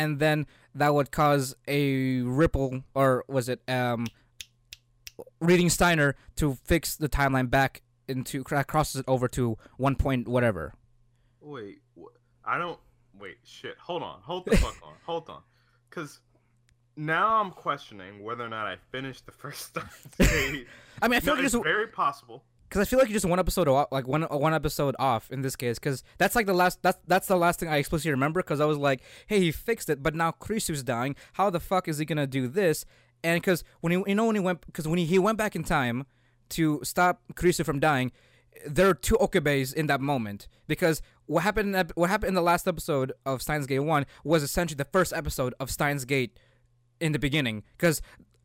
[0.00, 4.06] and then that would cause a ripple or was it um
[5.40, 10.74] reading Steiner to fix the timeline back into crosses it over to one point whatever.
[11.40, 11.80] Wait,
[12.44, 12.78] I don't.
[13.18, 13.76] Wait, shit.
[13.78, 14.20] Hold on.
[14.22, 14.94] Hold the fuck on.
[15.04, 15.42] Hold on.
[15.88, 16.20] Because
[16.96, 19.76] now I'm questioning whether or not I finished the first
[20.18, 20.66] Gate.
[21.02, 22.44] I mean, I feel no, like it's just very possible.
[22.70, 25.28] Because I feel like you're just one episode off, like one uh, one episode off
[25.32, 28.12] in this case, because that's like the last that's that's the last thing I explicitly
[28.12, 28.40] remember.
[28.40, 31.16] Because I was like, hey, he fixed it, but now Kurisu's dying.
[31.32, 32.86] How the fuck is he gonna do this?
[33.24, 35.56] And because when he you know when he went because when he, he went back
[35.56, 36.06] in time
[36.50, 38.12] to stop Kurisu from dying,
[38.64, 42.40] there are two Okabes in that moment because what happened in what happened in the
[42.40, 46.38] last episode of Steins Gate one was essentially the first episode of Steins Gate
[47.00, 48.00] in the beginning because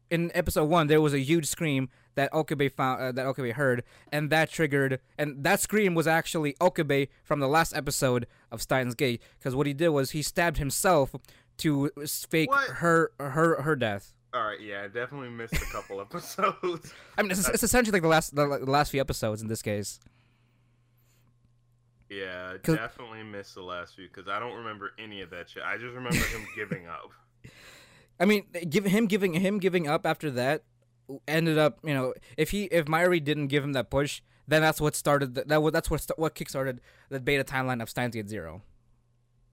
[0.10, 3.84] in episode one there was a huge scream that Okabe found uh, that Okabe heard
[4.12, 8.96] and that triggered and that scream was actually Okabe from the last episode of Steins
[8.96, 11.16] Gate because what he did was he stabbed himself
[11.58, 11.90] to
[12.30, 12.70] fake What?
[12.70, 14.14] her her her death.
[14.34, 16.94] All right, yeah, I definitely missed a couple episodes.
[17.18, 19.62] I mean, it's, it's essentially like the last the, the last few episodes in this
[19.62, 20.00] case.
[22.10, 25.64] Yeah, definitely missed the last few because I don't remember any of that shit.
[25.64, 27.12] I just remember him giving up.
[28.20, 30.64] I mean, give him giving him giving up after that
[31.28, 34.80] ended up, you know, if he if Mayuri didn't give him that push, then that's
[34.82, 38.62] what started the, that that's what what kickstarted the beta timeline of Steins Gate Zero.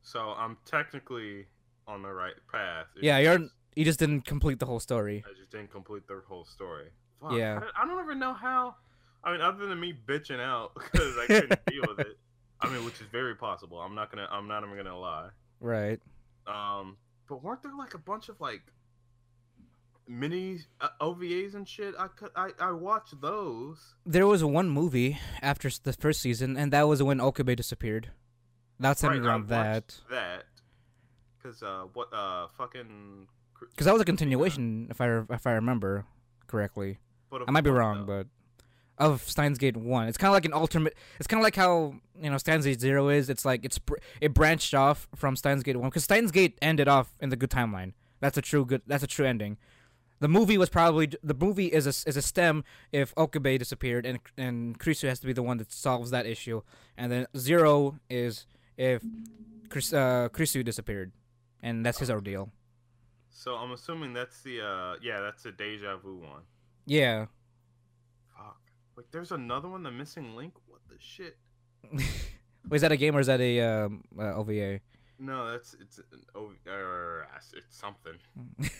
[0.02, 1.46] So I'm technically
[1.86, 2.86] on the right path.
[2.96, 5.24] It's Yeah, you're just- you just didn't complete the whole story.
[5.26, 6.88] I just didn't complete the whole story.
[7.22, 7.56] Fuck, Yeah.
[7.56, 8.74] I don't, I don't even know how.
[9.24, 12.18] I mean, other than me bitching out because I couldn't deal with it.
[12.60, 13.78] I mean, which is very possible.
[13.80, 14.28] I'm not gonna.
[14.30, 15.30] I'm not even gonna lie.
[15.60, 16.00] Right.
[16.46, 16.96] Um,
[17.28, 18.60] but weren't there like a bunch of like
[20.08, 21.94] mini uh, OVAs and shit.
[21.98, 23.94] I could I I watched those.
[24.04, 28.10] There was one movie after the first season, and that was when Okabe disappeared.
[28.78, 29.98] That's Right, around that.
[30.10, 30.44] That.
[31.42, 33.28] Cause uh what uh fucking.
[33.70, 36.04] Because that was a continuation, if I if I remember
[36.46, 36.98] correctly.
[37.30, 38.24] But I might be wrong, though?
[38.24, 38.26] but
[38.98, 40.94] of Steins Gate One, it's kind of like an alternate.
[41.18, 43.30] It's kind of like how you know Steins Gate Zero is.
[43.30, 43.78] It's like it's
[44.20, 47.50] it branched off from Steins Gate One because Steins Gate ended off in the good
[47.50, 47.92] timeline.
[48.20, 48.82] That's a true good.
[48.86, 49.58] That's a true ending.
[50.22, 54.20] The movie was probably the movie is a is a stem if Okabe disappeared and
[54.36, 56.62] and Krisu has to be the one that solves that issue,
[56.96, 59.02] and then Zero is if
[59.68, 61.10] Chris, uh, Krisu disappeared,
[61.60, 62.50] and that's his ordeal.
[63.32, 66.42] So I'm assuming that's the uh yeah that's the deja vu one.
[66.86, 67.26] Yeah.
[68.36, 68.60] Fuck.
[68.96, 70.54] Wait, there's another one, the missing link.
[70.68, 71.36] What the shit?
[71.92, 74.78] Wait, is that a game or is that a um, uh, OVA?
[75.18, 78.18] No, that's it's an O or it's something.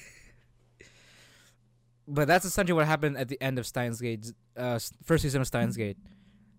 [2.08, 5.46] But that's essentially what happened at the end of Steins Gate, uh, first season of
[5.46, 5.96] Steins Gate.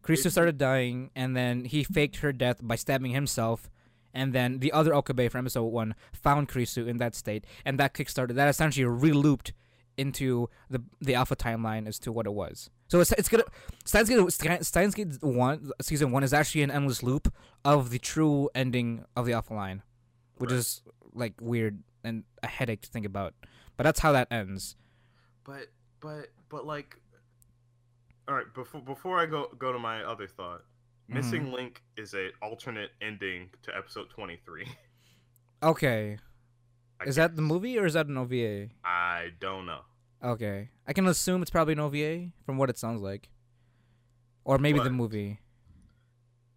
[0.01, 3.69] Krisu started dying, and then he faked her death by stabbing himself.
[4.13, 7.93] And then the other Okabe from episode one found Krisu in that state, and that
[7.93, 8.35] kickstarted.
[8.35, 9.53] That essentially re-looped
[9.97, 12.69] into the the alpha timeline as to what it was.
[12.87, 13.43] So it's it's gonna
[13.85, 17.33] Steins Gate Steins Gate one season one is actually an endless loop
[17.65, 19.81] of the true ending of the alpha line,
[20.37, 20.57] which Right.
[20.59, 20.81] is
[21.13, 23.33] like weird and a headache to think about.
[23.77, 24.75] But that's how that ends.
[25.43, 25.67] But
[25.99, 26.97] but but like,
[28.27, 28.51] all right.
[28.53, 30.61] Before before I go go to my other thought,
[31.03, 31.15] Mm-hmm.
[31.15, 34.65] missing link is a alternate ending to episode 23.
[35.61, 36.17] Okay.
[36.99, 38.67] I Is that the movie or is that an OVA?
[38.83, 39.79] I don't know.
[40.21, 40.69] Okay.
[40.85, 43.29] I can assume it's probably an OVA from what it sounds like.
[44.43, 45.39] Or maybe the movie.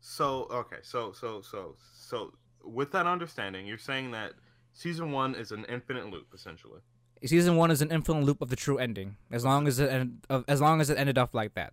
[0.00, 2.32] So okay, so so so so
[2.64, 4.32] with that understanding, you're saying that
[4.72, 6.80] season one is an infinite loop essentially.
[7.26, 9.16] Season 1 is an infinite loop of the true ending.
[9.30, 11.72] As long as it end, as long as it ended off like that.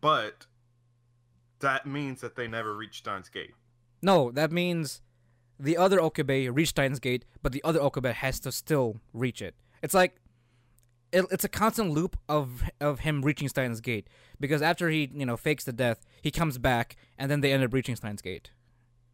[0.00, 0.46] But
[1.60, 3.52] that means that they never reached Steins Gate.
[4.02, 5.02] No, that means
[5.58, 9.54] the other Okabe reached Steins Gate, but the other Okabe has to still reach it.
[9.82, 10.16] It's like
[11.12, 15.26] it, it's a constant loop of of him reaching Steins Gate because after he, you
[15.26, 18.50] know, fakes the death, he comes back and then they end up reaching Steins Gate.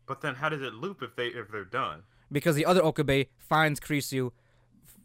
[0.07, 2.05] But then how does it loop if they if they're done?
[2.31, 4.33] because the other Okabe finds Krisu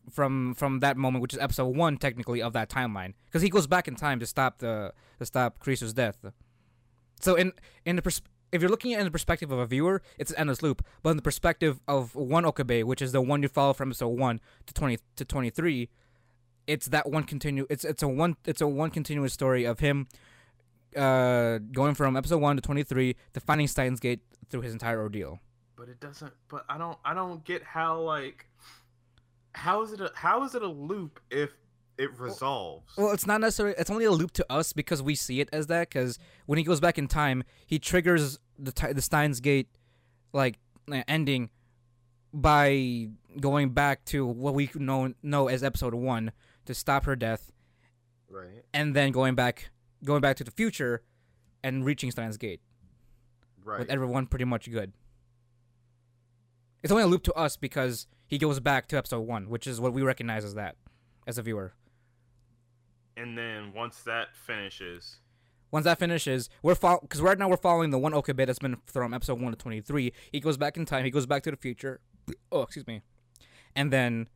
[0.09, 3.67] from from that moment, which is episode one technically of that timeline, because he goes
[3.67, 6.17] back in time to stop the to stop Krisu's death.
[7.19, 7.53] So in
[7.85, 10.31] in the pers- if you're looking at it in the perspective of a viewer, it's
[10.31, 10.83] an endless loop.
[11.03, 14.09] But in the perspective of one Okabe, which is the one you follow from episode
[14.09, 15.89] one to twenty to twenty three,
[16.67, 17.67] it's that one continue.
[17.69, 20.07] It's it's a one it's a one continuous story of him.
[20.95, 24.99] Uh, going from episode one to twenty three to finding Steins Gate through his entire
[24.99, 25.39] ordeal.
[25.77, 26.33] But it doesn't.
[26.49, 26.97] But I don't.
[27.05, 28.47] I don't get how like.
[29.53, 31.51] How is it a how is it a loop if
[31.97, 32.93] it resolves?
[32.97, 33.75] Well, it's not necessarily.
[33.77, 35.89] It's only a loop to us because we see it as that.
[35.89, 39.67] Because when he goes back in time, he triggers the the Steins Gate,
[40.33, 40.57] like
[40.91, 41.49] uh, ending,
[42.33, 43.09] by
[43.39, 46.31] going back to what we know know as Episode One
[46.65, 47.51] to stop her death,
[48.29, 48.63] right.
[48.73, 49.69] and then going back
[50.03, 51.03] going back to the future,
[51.63, 52.61] and reaching Steins Gate
[53.63, 53.79] Right.
[53.79, 54.93] with everyone pretty much good.
[56.83, 59.79] It's only a loop to us because he goes back to Episode One, which is
[59.79, 60.75] what we recognize as that
[61.27, 61.73] as a viewer.
[63.15, 65.17] and then once that finishes,
[65.71, 68.77] Once that finishes, we're following because right now we're following the one Okabe that's been
[68.85, 70.11] from episode one to twenty three.
[70.31, 71.05] He goes back in time.
[71.05, 71.99] He goes back to the future.
[72.51, 73.01] Oh, excuse me,
[73.75, 74.27] and then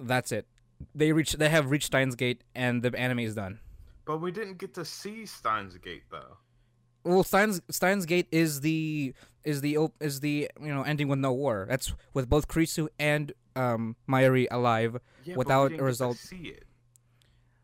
[0.00, 0.46] that's it.
[0.94, 1.32] They reach.
[1.34, 3.60] They have reached Steins Gate, and the anime is done.
[4.04, 6.36] but we didn't get to see Steins Gate though.
[7.04, 9.14] Well, Steins Steins Gate is the
[9.44, 11.66] is the op- is the you know ending with no war.
[11.68, 14.98] That's with both Krisu and um Mayuri alive.
[15.24, 16.64] Yeah, Without a didn't get to result- see it.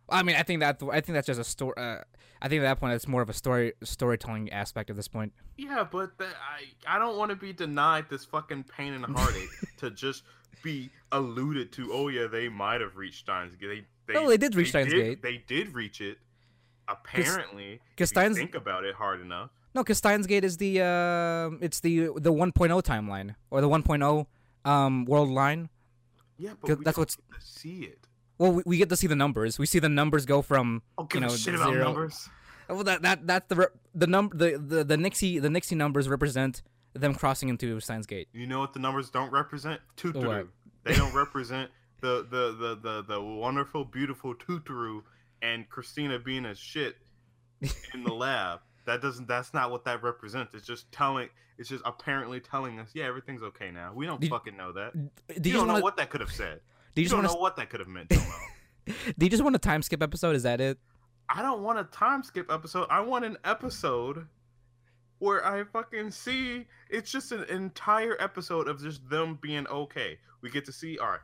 [0.09, 1.75] I mean, I think that I think that's just a story.
[1.77, 1.99] Uh,
[2.43, 5.33] I think at that point it's more of a story storytelling aspect at this point.
[5.57, 9.49] Yeah, but the, I I don't want to be denied this fucking pain and heartache
[9.79, 10.25] to just
[10.65, 11.91] be alluded to.
[11.93, 13.85] Oh yeah, they might have reached Steins Gate.
[14.07, 15.23] They, they No, they did reach Steins did- Gate.
[15.23, 16.19] They did reach it.
[16.89, 19.51] Apparently, because Steins- think about it hard enough.
[19.75, 22.53] No, because Steins Gate is the uh, it's the the 1.0
[22.83, 24.27] timeline or the 1.0
[24.65, 25.69] um world line.
[26.37, 28.07] Yeah, but we that's what's- get to see it.
[28.39, 29.59] Well, we, we get to see the numbers.
[29.59, 31.85] We see the numbers go from Oh, you know shit about zero.
[31.85, 32.29] numbers.
[32.69, 36.09] Well, that that that's the re- the number the, the the Nixie the Nixie numbers
[36.09, 36.63] represent
[36.95, 38.29] them crossing into Steins Gate.
[38.33, 39.81] You know what the numbers don't represent?
[39.97, 40.49] Tuturu.
[40.85, 45.03] They don't represent the, the, the, the, the wonderful, beautiful Tuturu
[45.43, 46.97] and Christina being a shit
[47.95, 48.61] in the lab.
[48.91, 49.29] That doesn't.
[49.29, 50.53] That's not what that represents.
[50.53, 51.29] It's just telling.
[51.59, 53.93] It's just apparently telling us, yeah, everything's okay now.
[53.95, 54.95] We don't fucking know that.
[54.95, 56.59] Do You you, don't just know what that could have said.
[56.97, 58.09] do you You just don't want know what that could have meant,
[59.19, 60.35] Do you just want a time skip episode?
[60.35, 60.77] Is that it?
[61.29, 62.89] I don't want a time skip episode.
[62.91, 64.27] I want an episode
[65.21, 70.19] where I fucking see it's just an entire episode of just them being okay.
[70.41, 71.21] We get to see all right.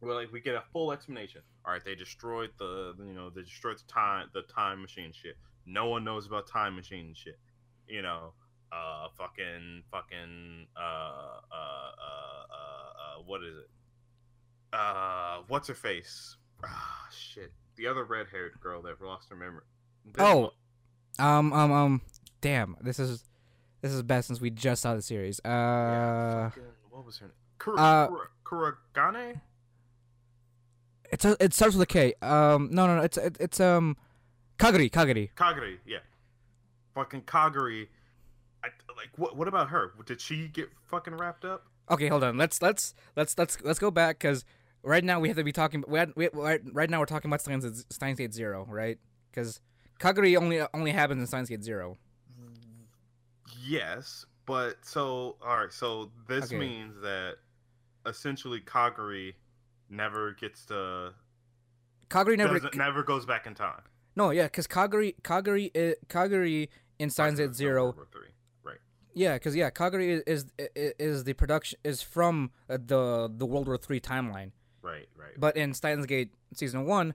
[0.00, 1.40] Well, like we get a full explanation.
[1.66, 5.36] All right, they destroyed the you know they destroyed the time the time machine shit.
[5.68, 7.38] No one knows about time machine shit.
[7.86, 8.32] You know,
[8.72, 13.70] uh, fucking fucking uh uh uh uh, uh what is it?
[14.72, 16.36] Uh, what's her face?
[16.64, 17.52] Ah, shit.
[17.76, 19.62] The other red-haired girl that lost her memory.
[20.04, 20.52] This Oh.
[21.18, 22.00] Um, um, um.
[22.40, 23.24] Damn, this is
[23.80, 25.40] this is bad since we just saw the series.
[25.44, 27.34] Uh, yeah, fucking- what was her name?
[27.58, 28.08] Kur- uh,
[28.44, 29.40] Kuragane?
[31.10, 32.14] it's a, it starts with a K.
[32.22, 33.02] Um, no, no, no.
[33.02, 33.96] It's it, it's um,
[34.58, 35.30] Kagari, Kagari.
[35.36, 35.98] Kagari, yeah.
[36.94, 37.88] Fucking Kagari.
[38.64, 39.36] I, like, what?
[39.36, 39.92] What about her?
[40.04, 41.66] Did she get fucking wrapped up?
[41.90, 42.36] Okay, hold on.
[42.36, 44.44] Let's let's let's let's let's go back because
[44.82, 45.84] right now we have to be talking.
[45.86, 48.98] We, had, we right, right now we're talking about Steins, Steins Gate Zero, right?
[49.30, 49.60] Because
[50.00, 51.96] Kagari only only happens in Steins Gate Zero.
[53.64, 55.72] Yes, but so all right.
[55.72, 56.58] So this Okay.
[56.58, 57.36] means that
[58.06, 59.34] essentially Kagari
[59.88, 61.14] never gets to
[62.10, 62.58] Kagari never.
[62.74, 63.82] never goes back in time.
[64.18, 65.70] No, yeah, because Kagari Kagari
[66.08, 67.94] Kagari in Steins Gate Zero.
[68.10, 68.32] Three.
[68.64, 68.80] Right.
[69.14, 73.68] Yeah, because yeah, Kagari is, is is the production is from uh, the the World
[73.68, 74.50] War Three timeline.
[74.82, 75.08] Right.
[75.16, 75.38] Right.
[75.38, 77.14] But in Steins Gate season one,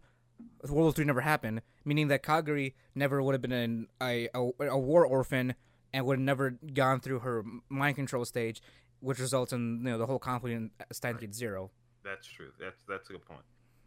[0.63, 4.41] World War Three never happened, meaning that Kagari never would have been an, a, a
[4.77, 5.55] a war orphan
[5.93, 8.61] and would have never gone through her mind control stage,
[9.01, 11.69] which results in you know the whole conflict in Steins Gate Zero.
[12.05, 12.51] That's true.
[12.61, 13.43] That's that's a good point.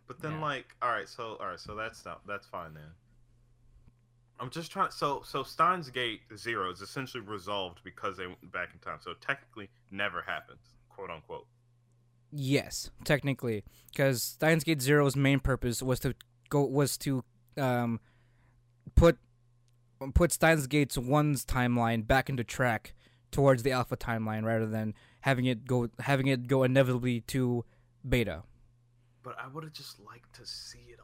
[0.07, 0.43] But then Yeah.
[0.51, 2.93] like, all right, so all right, so that's not that's fine then.
[4.39, 4.91] I'm just trying.
[4.91, 8.99] So so Steins Gate Zero is essentially resolved because they went back in time.
[9.03, 11.47] So technically never happens, quote unquote.
[12.33, 16.15] Yes, technically, because Steins Gate Zero's main purpose was to
[16.51, 17.25] go was to
[17.57, 18.01] um
[18.95, 19.19] put
[20.15, 22.95] put Steins Gate's one's timeline back into track
[23.31, 27.65] towards the alpha timeline rather than having it go having it go inevitably to
[28.07, 28.43] beta.
[29.23, 31.01] But I would have just liked to see it.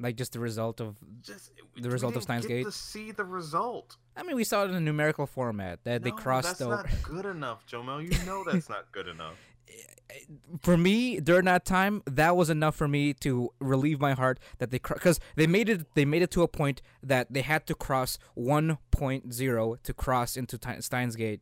[0.00, 2.64] Like just the result of Just The result of Steins Gate?
[2.64, 3.96] To see the result.
[4.16, 6.86] I mean we saw it in a numerical format that they crossed That's over not
[7.02, 8.02] good enough, Jomel.
[8.02, 9.34] You know that's not good enough.
[10.62, 14.70] for me during that time that was enough for me to relieve my heart that
[14.70, 17.74] they because they made it they made it to a point that they had to
[17.74, 21.40] cross 1.0 to cross into Ti- Steins Gate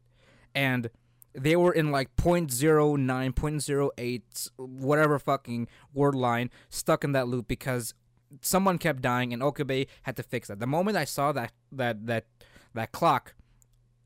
[0.54, 0.90] and
[1.34, 7.94] they were in like 0.09 0.08 whatever fucking word line stuck in that loop because
[8.40, 12.06] someone kept dying and Okabe had to fix that the moment I saw that that
[12.06, 12.26] that
[12.74, 13.34] that clock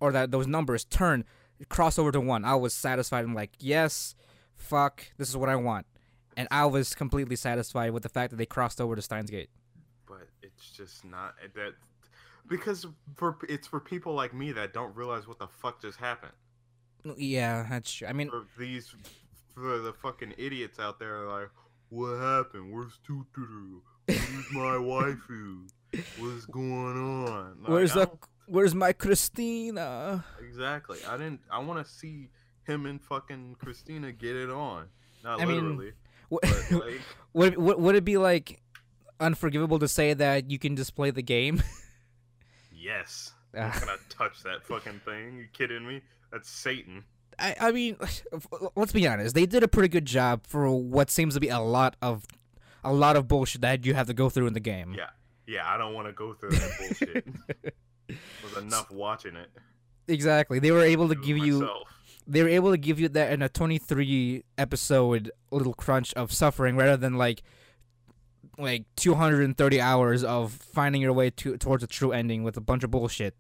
[0.01, 1.25] or that those numbers turn
[1.69, 4.15] cross over to one I was satisfied I'm like yes
[4.63, 5.87] fuck, this is what I want.
[6.37, 9.51] And I was completely satisfied with the fact that they crossed over to Steins Gate.
[10.09, 11.75] but it's just not that
[12.49, 16.33] because for it's for people like me that don't realize what the fuck just happened.
[17.17, 18.09] Yeah, that's true.
[18.09, 18.95] I mean, For these,
[19.55, 21.51] for the fucking idiots out there, like,
[21.89, 22.73] what happened?
[22.73, 23.81] Where's Tutu?
[24.07, 25.69] Where's my waifu?
[26.19, 27.57] What's going on?
[27.61, 28.11] Like, where's the
[28.47, 30.25] where's my Christina?
[30.41, 30.99] exactly?
[31.09, 31.41] I didn't.
[31.51, 32.29] I want to see
[32.65, 34.87] him and fucking Christina get it on.
[35.23, 35.93] Not I mean, literally,
[36.29, 37.01] What, like,
[37.33, 38.61] would, would would it be like
[39.21, 41.63] unforgivable to say that you can just play the game?
[42.73, 43.33] yes.
[43.55, 45.37] I'm not gonna touch that fucking thing.
[45.37, 46.01] You kidding me?
[46.33, 47.05] That's Satan.
[47.39, 47.97] I I mean,
[48.77, 49.35] let's be honest.
[49.35, 52.25] They did a pretty good job for what seems to be a lot of
[52.85, 54.95] a lot of bullshit that you have to go through in the game.
[54.97, 55.11] Yeah.
[55.47, 57.27] Yeah, I don't want to go through that bullshit.
[58.45, 59.51] was enough watching it.
[60.09, 60.59] Exactly.
[60.59, 61.69] They were able to give you
[62.27, 66.77] they were able to give you that in a 23 episode little crunch of suffering
[66.77, 67.43] rather than like
[68.59, 72.85] like 230 hours of finding your way to towards a true ending with a bunch
[72.85, 73.35] of bullshit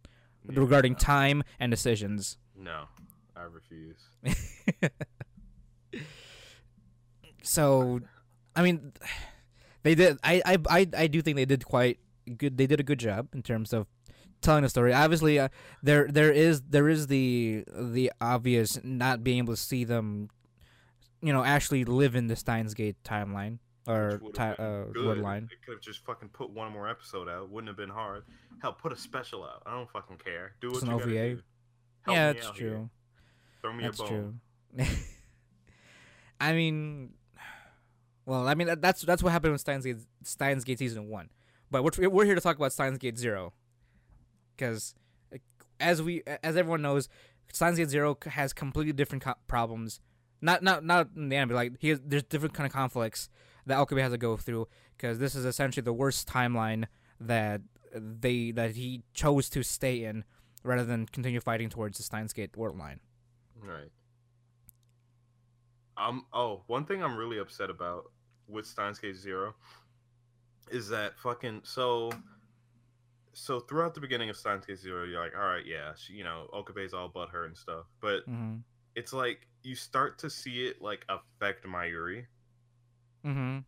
[0.48, 0.98] Yeah, regarding no.
[0.98, 2.38] time and decisions.
[2.56, 2.84] No,
[3.36, 4.00] I refuse.
[7.44, 8.00] So,
[8.54, 8.92] I mean,
[9.82, 10.18] they did.
[10.22, 11.98] I, I, I, I do think they did quite
[12.36, 12.56] good.
[12.56, 13.86] They did a good job in terms of
[14.40, 14.92] telling the story.
[14.92, 15.48] Obviously, uh,
[15.82, 20.28] there there is there is the the obvious not being able to see them,
[21.20, 25.48] you know, actually live in the Steins Gate timeline or ti- uh, word line.
[25.50, 27.50] They could have just fucking put one more episode out.
[27.50, 28.22] Wouldn't have been hard.
[28.60, 29.62] Hell, put a special out.
[29.66, 30.52] I don't fucking care.
[30.60, 31.34] Do what Just you an gotta OVA.
[31.34, 31.42] do.
[32.02, 32.68] Help yeah, that's out here.
[32.70, 32.90] true.
[33.60, 34.40] Throw me That's a bone.
[34.76, 34.84] true.
[36.40, 37.10] I mean,
[38.26, 41.30] well, I mean that's that's what happened with Steins Gate, Steins Gate season one,
[41.70, 43.52] but we're we're here to talk about Steins Gate zero,
[44.56, 44.94] because
[45.80, 47.08] as we as everyone knows,
[47.52, 50.00] Steins Gate zero has completely different co- problems
[50.40, 53.28] Not not not in the end, but like has, there's different kind of conflicts
[53.66, 54.66] that Okabe has to go through
[54.96, 56.86] because this is essentially the worst timeline
[57.20, 57.60] that
[57.94, 60.24] they that he chose to stay in
[60.64, 63.00] rather than continue fighting towards the Steins Gate world line.
[63.60, 63.90] Right.
[65.96, 66.26] Um.
[66.32, 68.10] Oh, one thing I'm really upset about
[68.48, 69.54] with Steins Gate Zero
[70.70, 72.10] is that fucking so.
[73.34, 76.22] So throughout the beginning of Steins Gate Zero, you're like, all right, yeah, she, you
[76.24, 78.56] know, Okabe's all but her and stuff, but Mm-hmm.
[78.94, 82.26] it's like you start to see it like affect Mayuri,
[83.24, 83.58] Mm-hmm.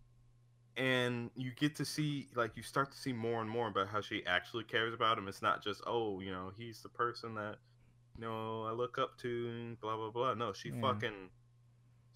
[0.77, 4.01] and you get to see like you start to see more and more about how
[4.01, 5.29] she actually cares about him.
[5.29, 7.57] It's not just oh, you know, he's the person that
[8.19, 10.35] you know I look up to, and blah blah blah.
[10.35, 10.81] No, she Yeah.
[10.83, 11.31] fucking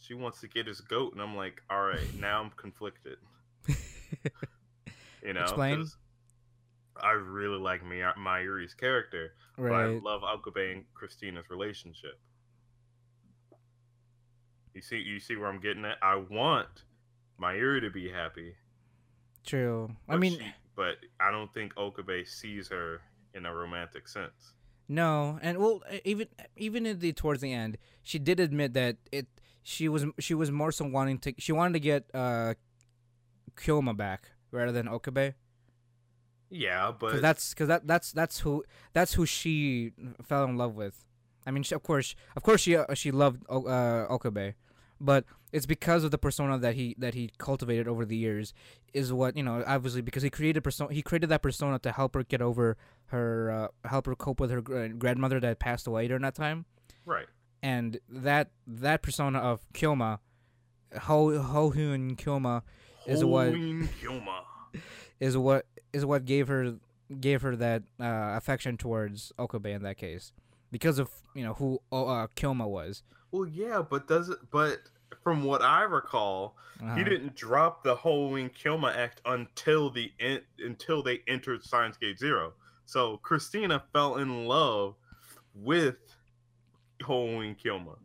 [0.00, 3.18] she wants to get his goat, and I'm like, all right, now I'm conflicted.
[5.24, 5.86] You know, Explain.
[7.00, 12.18] I really like Mi- Mayuri's character, but I love Okabe and Christina's relationship.
[14.74, 15.96] You see, you see where I'm getting at.
[16.02, 16.84] I want
[17.40, 18.54] Mayuri to be happy.
[19.44, 19.90] True.
[20.08, 23.00] I mean, she- but I don't think Okabe sees her
[23.34, 24.54] in a romantic sense.
[24.88, 29.26] No, and well, even even in the towards the end, she did admit that it.
[29.68, 31.34] She was she was more so wanting to.
[31.36, 32.54] She wanted to get uh,
[33.54, 35.34] Kyoma back rather than Okabe.
[36.48, 38.64] Yeah, but that's because that that's that's who
[38.94, 39.92] that's who she
[40.22, 41.04] fell in love with.
[41.44, 44.54] I mean, she, of course, of course, she uh, she loved uh, Okabe,
[44.98, 48.54] but it's because of the persona that he that he cultivated over the years
[48.94, 49.62] is what you know.
[49.66, 53.50] Obviously, because he created persona, he created that persona to help her get over her,
[53.50, 56.64] uh, help her cope with her grandmother that passed away during that time,
[57.04, 57.26] right.
[57.62, 60.18] And that that persona of Kyoma,
[61.02, 62.62] Ho Ho Hyun Kyoma,
[63.06, 64.40] is what Kyoma.
[65.20, 66.76] is what is what gave her
[67.20, 68.04] gave her that uh,
[68.36, 70.32] affection towards Okabe in that case
[70.70, 73.02] because of you know who uh, Kyoma was.
[73.32, 74.38] Well, yeah, but does it?
[74.52, 74.78] But
[75.24, 76.94] from what I recall, Uh-huh.
[76.94, 82.18] he didn't drop the Hououin Kyoma act until the en- until they entered Steins Gate
[82.18, 82.52] Zero.
[82.86, 84.94] So Christina fell in love
[85.54, 85.96] with
[87.02, 87.96] Hououin Kyoma,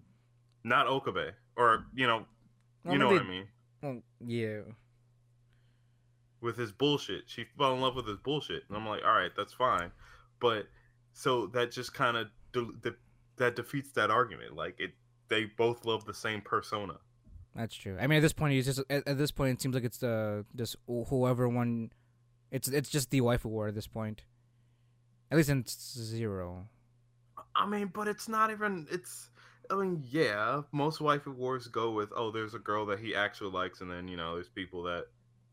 [0.64, 2.26] not Okabe, or you know,
[2.90, 3.48] you know maybe- what I mean.
[3.82, 4.60] Well, yeah.
[6.42, 7.24] with his bullshit.
[7.28, 9.92] She fell in love with his bullshit, and I'm like, all right, that's fine.
[10.40, 10.68] But
[11.14, 12.96] so that just kind of de- de-
[13.38, 14.56] that defeats that argument.
[14.56, 14.92] Like it,
[15.30, 16.96] they both love the same persona.
[17.56, 17.98] That's true.
[18.00, 20.00] I mean, at this point, he's just at, at this point, it seems like it's
[20.00, 21.92] the just wh- whoever won.
[22.52, 24.24] It's it's just the wife war at this point.
[25.32, 26.68] At least in zero.
[27.56, 28.88] I mean, but it's not even.
[28.92, 29.30] It's.
[29.70, 33.52] I mean, yeah, most waifu wars go with oh, there's a girl that he actually
[33.52, 35.06] likes, and then you know, there's people that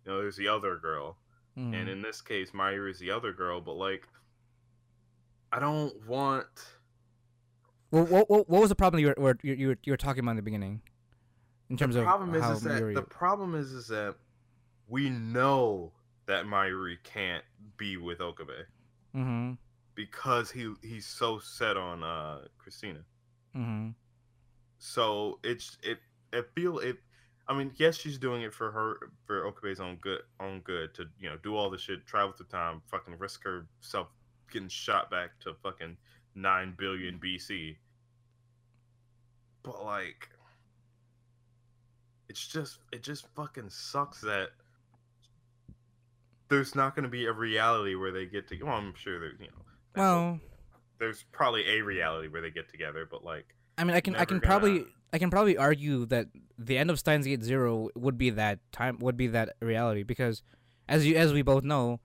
[0.04, 1.16] you know, there's the other girl,
[1.56, 1.74] Mhm.
[1.74, 3.60] and in this case, Mayuri is the other girl.
[3.60, 4.08] But like,
[5.52, 6.46] I don't want.
[7.90, 9.96] Well, what, what what was the problem you were were- you you were, you were
[9.96, 10.80] talking about in the beginning?
[11.70, 14.16] In terms the of problem is, how is that the problem is is that
[14.88, 15.92] we know
[16.26, 17.44] that Mayuri can't
[17.76, 18.66] be with Okabe
[19.14, 19.56] Mhm.
[20.00, 23.00] Because he he's so set on uh Christina.
[23.54, 23.94] Mhm.
[24.78, 25.98] So it's it
[26.32, 26.96] it feel it.
[27.46, 31.06] I mean, yes, she's doing it for her for Okabe's own good own good to
[31.18, 34.08] you know do all the shit, travel through time, fucking risk herself
[34.50, 35.96] getting shot back to fucking
[36.34, 37.76] nine billion BC.
[39.62, 40.30] But like,
[42.30, 44.52] it's just it just fucking sucks that
[46.48, 48.62] there's not going to be a reality where they get to.
[48.62, 49.69] Well, I'm sure there you know.
[49.96, 50.40] Well,
[50.98, 53.46] there's probably a reality where they get together, but like.
[53.78, 56.26] I mean, I can I can gonna- probably I can probably argue that
[56.58, 60.42] the end of Steins Gate Zero would be that time would be that reality because,
[60.88, 62.00] as you as we both know,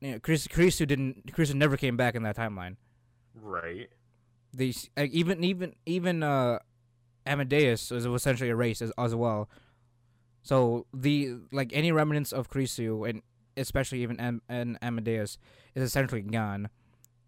[0.00, 2.76] you know, Chris Kurisu didn't Kurisu never came back in that timeline.
[3.34, 3.88] Right.
[4.52, 6.58] They s- like, even even even uh,
[7.26, 9.48] Amadeus was essentially erased as, as well.
[10.42, 13.22] So the like any remnants of Kurisu and
[13.56, 15.38] especially even Am- and Amadeus
[15.74, 16.68] is essentially gone.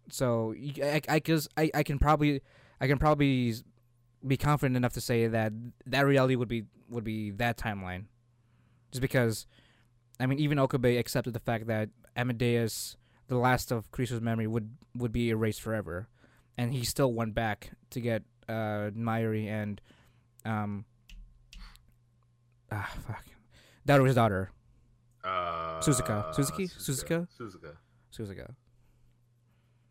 [0.09, 2.41] So I I, cause I, I can probably
[2.79, 3.53] I can probably
[4.25, 5.53] be confident enough to say that
[5.85, 8.05] that reality would be would be that timeline,
[8.91, 9.45] just because,
[10.19, 12.95] I mean even Okabe accepted the fact that Amadeus,
[13.27, 16.07] the last of Kurisu's memory, would would be erased forever,
[16.57, 19.81] and he still went back to get uh Mayuri and
[20.45, 20.85] um
[22.71, 23.25] ah fuck
[23.85, 24.51] Daru's daughter
[25.23, 26.33] Uh, Suzuka.
[26.33, 26.67] Suzuki?
[26.67, 27.27] Suzuka.
[27.37, 27.75] Suzuka.
[28.15, 28.55] Suzuka.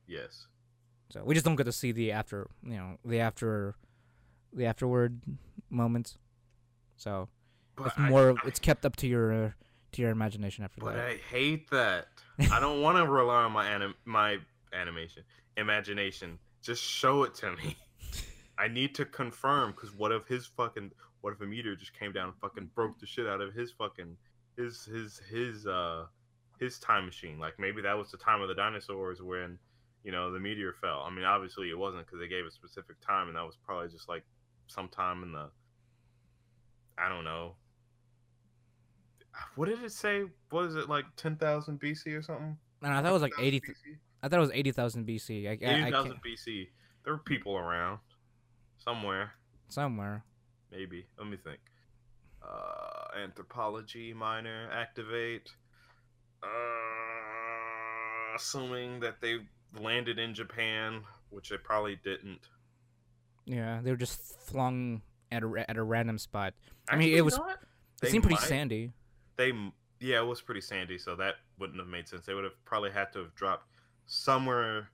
[0.06, 0.46] Yes.
[1.10, 3.74] So we just don't get to see the after, you know, the after,
[4.52, 5.20] the afterward
[5.70, 6.18] moments.
[6.96, 7.28] So
[7.76, 9.50] But it's more, of I- it's kept up to your, uh,
[9.92, 11.06] to your imagination after But that.
[11.06, 12.08] I hate that.
[12.52, 14.38] I don't want to rely on my anim- my
[14.72, 15.22] animation,
[15.56, 16.38] imagination.
[16.62, 17.76] Just show it to me.
[18.58, 20.90] I need to confirm because what if his fucking
[21.20, 23.72] what if a meteor just came down and fucking broke the shit out of his
[23.72, 24.16] fucking
[24.56, 26.06] his his his uh
[26.58, 27.38] his time machine?
[27.38, 29.58] Like maybe that was the time of the dinosaurs when
[30.06, 31.02] you know the meteor fell.
[31.04, 33.88] I mean, obviously it wasn't because they gave a specific time, and that was probably
[33.88, 34.22] just like
[34.68, 35.50] sometime in the
[36.96, 37.56] I don't know.
[39.56, 40.22] What did it say?
[40.50, 42.56] What is it like ten thousand BC or something?
[42.82, 43.60] And I thought it was like eighty.
[43.60, 43.96] BC?
[44.22, 45.48] I thought it was eighty thousand BC.
[45.48, 46.68] I, Eighty thousand BC.
[47.04, 47.98] There were people around
[48.78, 49.32] somewhere.
[49.68, 50.24] somewhere.
[50.70, 51.06] Maybe.
[51.18, 51.58] Let me think.
[52.40, 55.50] Uh, anthropology minor activate.
[56.44, 56.46] Uh,
[58.36, 59.38] assuming that they
[59.80, 62.48] landed in Japan, which they probably didn't.
[63.44, 66.54] Yeah, they were just flung at a at a random spot.
[66.88, 67.58] I mean, it Actually, was- what?
[68.02, 68.92] It seemed pretty might- sandy.
[69.36, 69.52] They,
[70.00, 72.24] yeah, it was pretty sandy, so that wouldn't have made sense.
[72.26, 73.66] They would have probably had to have dropped
[74.06, 74.88] somewhere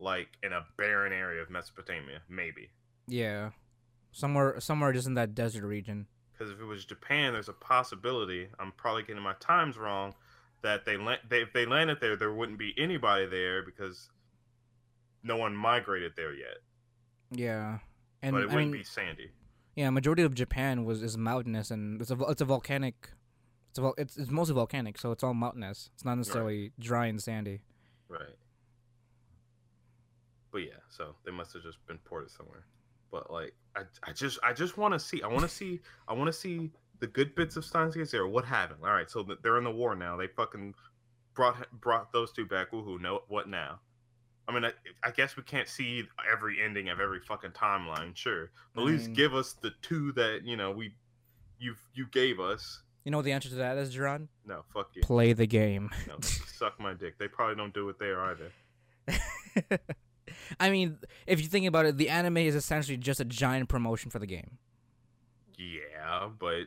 [0.00, 2.70] like in a barren area of Mesopotamia, maybe.
[3.06, 3.50] Yeah,
[4.12, 6.06] somewhere somewhere just in that desert region.
[6.32, 8.48] Because if it was Japan, there's a possibility.
[8.58, 10.14] I'm probably getting my times wrong.
[10.62, 14.08] That they, la- they if they landed there, there wouldn't be anybody there because
[15.24, 16.58] no one migrated there yet.
[17.30, 17.78] Yeah,
[18.22, 19.30] and but it I wouldn't mean, be sandy.
[19.74, 23.10] yeah, majority of Japan was is mountainous and it's a it's a volcanic.
[23.70, 25.90] It's a it's it's mostly volcanic, so it's all mountainous.
[25.94, 27.62] It's not necessarily dry and sandy.
[28.08, 28.36] Right.
[30.52, 32.64] But yeah, so they must have just been ported somewhere.
[33.10, 35.22] But like, I, I just I just want to see.
[35.22, 35.80] I want to see.
[36.06, 36.70] I want to see
[37.00, 38.28] the good bits of Steins Gate Zero.
[38.28, 38.80] What happened?
[38.84, 40.16] All right, so they're in the war now.
[40.16, 40.74] They fucking
[41.34, 42.70] brought brought those two back.
[42.70, 43.00] Woohoo!
[43.00, 43.80] No, what now?
[44.46, 44.72] I mean, I,
[45.02, 48.50] I guess we can't see every ending of every fucking timeline, sure.
[48.74, 50.92] But at I least mean- give us the two that you know we
[51.58, 52.82] you you gave us.
[53.04, 54.28] You know what the answer to that is, Jerron?
[54.46, 55.02] No, fuck you.
[55.02, 55.90] Play the game.
[56.08, 57.18] No, suck my dick.
[57.18, 58.50] They probably don't do it there either.
[60.60, 64.10] I mean, if you think about it, the anime is essentially just a giant promotion
[64.10, 64.58] for the game.
[65.58, 66.62] Yeah, but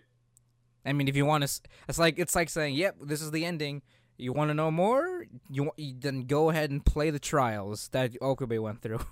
[0.85, 3.43] I mean, if you want to, it's like it's like saying, "Yep, this is the
[3.45, 3.81] ending."
[4.17, 5.25] You want to know more?
[5.49, 8.99] You, you then go ahead and play the trials that Okabe went through.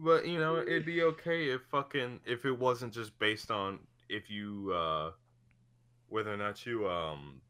[0.00, 4.30] But you know, it'd be okay if fucking if it wasn't just based on if
[4.30, 5.10] you uh
[6.08, 7.40] whether or not you um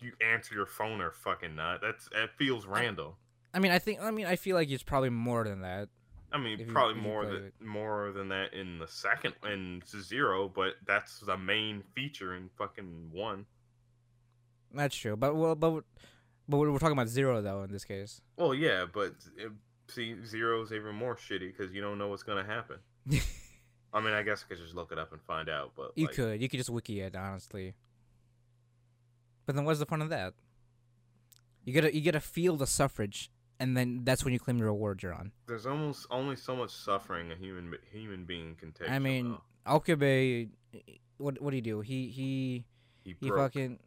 [0.00, 1.80] you answer your phone or fucking not.
[1.82, 3.12] That's that feels random.
[3.52, 5.88] I mean, I think I mean I feel like it's probably more than that.
[6.32, 10.74] I mean, probably you more than more than that in the second in zero, but
[10.86, 13.46] that's the main feature in fucking one.
[14.72, 15.84] That's true, but well, but
[16.48, 18.20] but we're talking about zero though in this case.
[18.36, 19.50] Well, yeah, but it,
[19.88, 22.78] see, is even more shitty because you don't know what's gonna happen.
[23.92, 26.06] I mean, I guess I could just look it up and find out, but You
[26.06, 26.42] like, could.
[26.42, 27.74] You could just wiki it, honestly.
[29.46, 30.34] But then what's the fun of that?
[31.64, 35.02] You gotta you gotta feel the suffrage, and then that's when you claim your reward
[35.02, 35.32] you're on.
[35.46, 38.88] there's almost only so much suffering a human human being can take.
[38.90, 39.36] I mean,
[39.66, 40.50] Okabe,
[41.18, 41.80] what what do you do?
[41.80, 42.64] He he
[43.02, 43.78] he, he fucking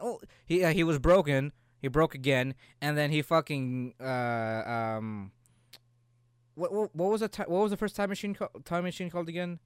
[0.00, 1.52] oh he uh, he was broken.
[1.80, 5.32] He broke again, and then he fucking uh um.
[6.54, 9.10] What what, what was the ti- what was the first time machine ca- time machine
[9.10, 9.58] called again?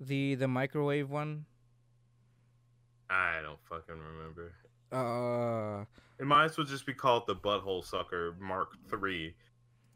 [0.00, 1.46] The the microwave one.
[3.10, 4.52] I don't fucking remember.
[4.92, 5.84] Uh
[6.18, 9.34] It might as well just be called the Butthole Sucker Mark Three,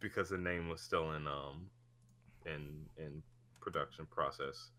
[0.01, 1.70] because the name was still in um
[2.45, 3.22] in in
[3.61, 4.70] production process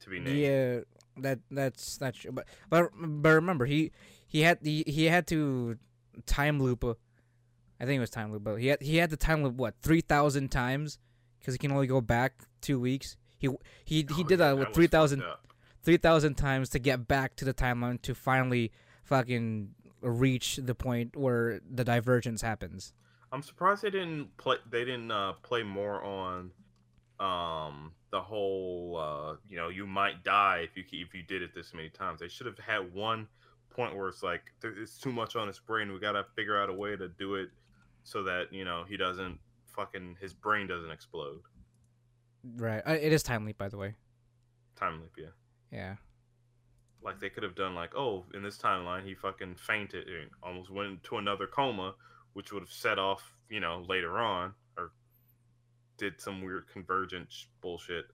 [0.00, 0.38] to be named.
[0.38, 0.80] Yeah,
[1.18, 2.32] that that's that's true.
[2.32, 3.92] But but but remember, he
[4.26, 5.78] he had the he had to
[6.26, 6.84] time loop.
[6.84, 6.94] uh,
[7.80, 9.74] I think it was time loop, but he had he had to time loop what
[9.82, 10.98] three thousand times
[11.38, 13.16] because he can only go back two weeks.
[13.38, 13.48] He
[13.84, 15.46] he he Oh, did yeah, that with three thousand fucked up.
[15.82, 18.72] three thousand times to get back to the timeline to finally
[19.04, 22.92] fucking reach the point where the divergence happens.
[23.32, 24.56] I'm surprised they didn't play.
[24.70, 26.52] They didn't uh, play more on
[27.18, 31.54] um the whole uh you know you might die if you if you did it
[31.54, 32.20] this many times.
[32.20, 33.26] They should have had one
[33.70, 35.92] point where it's like it's too much on his brain.
[35.92, 37.50] We gotta figure out a way to do it
[38.04, 41.40] so that you know he doesn't fucking his brain doesn't explode.
[42.56, 42.82] Right.
[42.86, 43.94] Uh, It is time leap, by the way.
[44.76, 45.26] Time leap, yeah.
[45.72, 45.96] Yeah.
[47.02, 50.70] Like they could have done like, oh, in this timeline he fucking fainted and almost
[50.70, 51.94] went into another coma,
[52.34, 54.54] which would have set off, you know, later on
[55.96, 58.06] did some weird convergence bullshit.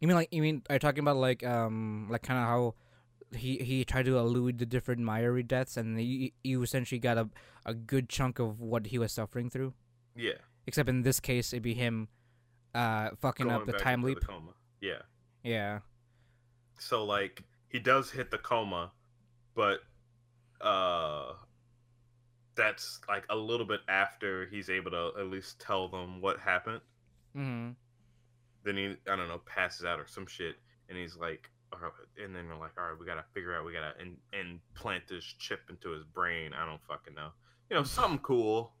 [0.00, 2.74] You mean like you mean are you talking about like um like kind of how
[3.34, 7.28] he he tried to elude the different Mayuri deaths and you you essentially got a
[7.64, 9.74] a good chunk of what he was suffering through.
[10.14, 10.38] Yeah.
[10.66, 12.08] Except in this case, it'd be him
[12.74, 14.20] uh fucking up the time leap.
[14.20, 14.54] the.
[14.80, 15.02] Yeah.
[15.42, 15.80] Yeah.
[16.78, 18.92] So like he does hit the coma,
[19.54, 19.80] but
[20.60, 21.32] uh
[22.54, 26.80] that's like a little bit after he's able to at least tell them what happened.
[27.36, 27.70] Hmm
[28.64, 30.56] then he I don't know passes out or some shit,
[30.88, 31.48] and he's like,
[32.22, 35.04] and then they're like, all right, we gotta figure out, we gotta and and plant
[35.08, 36.52] this chip into his brain.
[36.52, 37.28] I don't fucking know,
[37.70, 38.72] you know, something cool.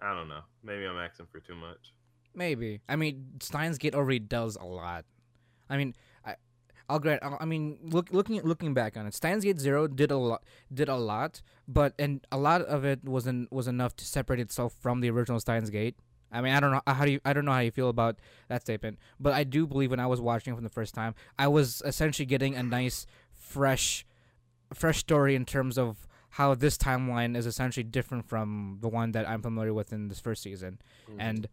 [0.00, 0.42] I don't know.
[0.62, 1.92] Maybe I'm asking for too much.
[2.34, 2.80] Maybe.
[2.88, 5.04] I mean, Steins Gate already does a lot.
[5.70, 5.94] I mean,
[6.88, 7.22] I'll grant.
[7.22, 10.88] I'll, mean, look, looking looking back on it, Steins Gate Zero did a lot, did
[10.88, 15.00] a lot, but and a lot of it wasn't was enough to separate itself from
[15.00, 15.96] the original Steins Gate.
[16.32, 18.18] I mean, I don't know how do you, I don't know how you feel about
[18.48, 21.14] that statement, but I do believe when I was watching it for the first time,
[21.38, 24.04] I was essentially getting a nice, fresh,
[24.72, 29.28] fresh story in terms of how this timeline is essentially different from the one that
[29.28, 31.20] I'm familiar with in this first season, Mm-hmm.
[31.20, 31.48] and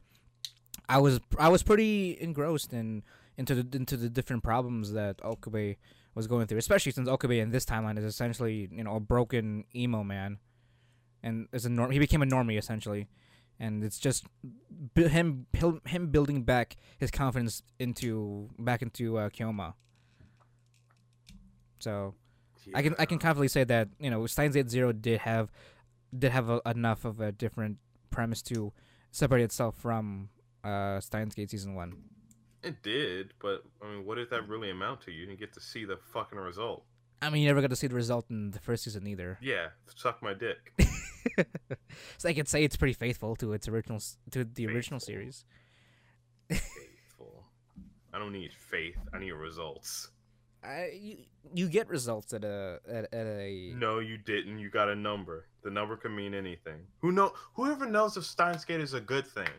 [0.90, 3.04] I was I was pretty engrossed in
[3.38, 5.78] into the into the different problems that Okabe
[6.14, 9.66] was going through, especially since Okabe in this timeline is essentially you know a broken
[9.76, 10.40] emo man,
[11.24, 11.92] and is a norm.
[11.92, 13.08] He became a normie essentially,
[13.60, 14.26] and it's just
[14.96, 19.74] him him him building back his confidence into back into uh, Kyoma.
[21.80, 22.16] So
[22.76, 25.52] I can I can confidently say that you know Steins Gate Zero did have
[26.18, 27.78] did have a, enough of a different
[28.10, 28.74] premise to
[29.12, 30.30] separate itself from
[30.64, 31.94] uh, Steins Gate season one.
[32.64, 34.50] It did, but I mean, what did that mm.
[34.50, 35.12] really amount to?
[35.12, 36.84] You didn't get to see the fucking result.
[37.22, 39.38] I mean, you never got to see the result in the first season either.
[39.42, 40.74] Yeah, suck my dick.
[42.18, 44.00] so I could say it's pretty faithful to its original
[44.32, 45.46] to the original series.
[46.50, 47.46] Faithful.
[48.14, 48.98] I don't need faith.
[49.14, 50.10] I need results.
[50.64, 51.18] I you,
[51.54, 54.60] you get results at a at, at a No, you didn't.
[54.60, 55.48] You got a number.
[55.64, 56.80] The number can mean anything.
[57.00, 57.34] Who know?
[57.54, 59.50] Whoever knows if Steins Gate is a good thing,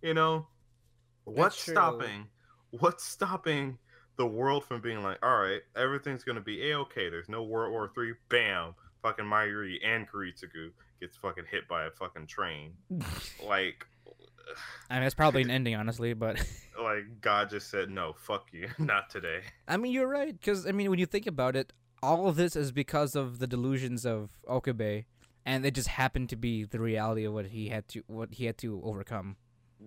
[0.00, 0.46] you know,
[1.26, 2.28] what's stopping?
[2.70, 3.78] What's stopping
[4.16, 7.10] the world from being like, all right, everything's gonna be a okay.
[7.10, 8.14] There's no World War Three.
[8.28, 8.74] Bam!
[9.02, 10.70] Fucking Mayuri and Kuritsugu
[11.00, 12.72] gets fucking hit by a fucking train.
[13.44, 13.86] like,
[14.90, 16.36] I mean, it's probably an ending, honestly, but
[16.82, 19.40] like God just said, no, fuck you, not today.
[19.68, 21.72] I mean, you're right because I mean, when you think about it,
[22.02, 25.04] all of this is because of the delusions of Okabe,
[25.44, 28.46] and it just happened to be the reality of what he had to what he
[28.46, 29.36] had to overcome.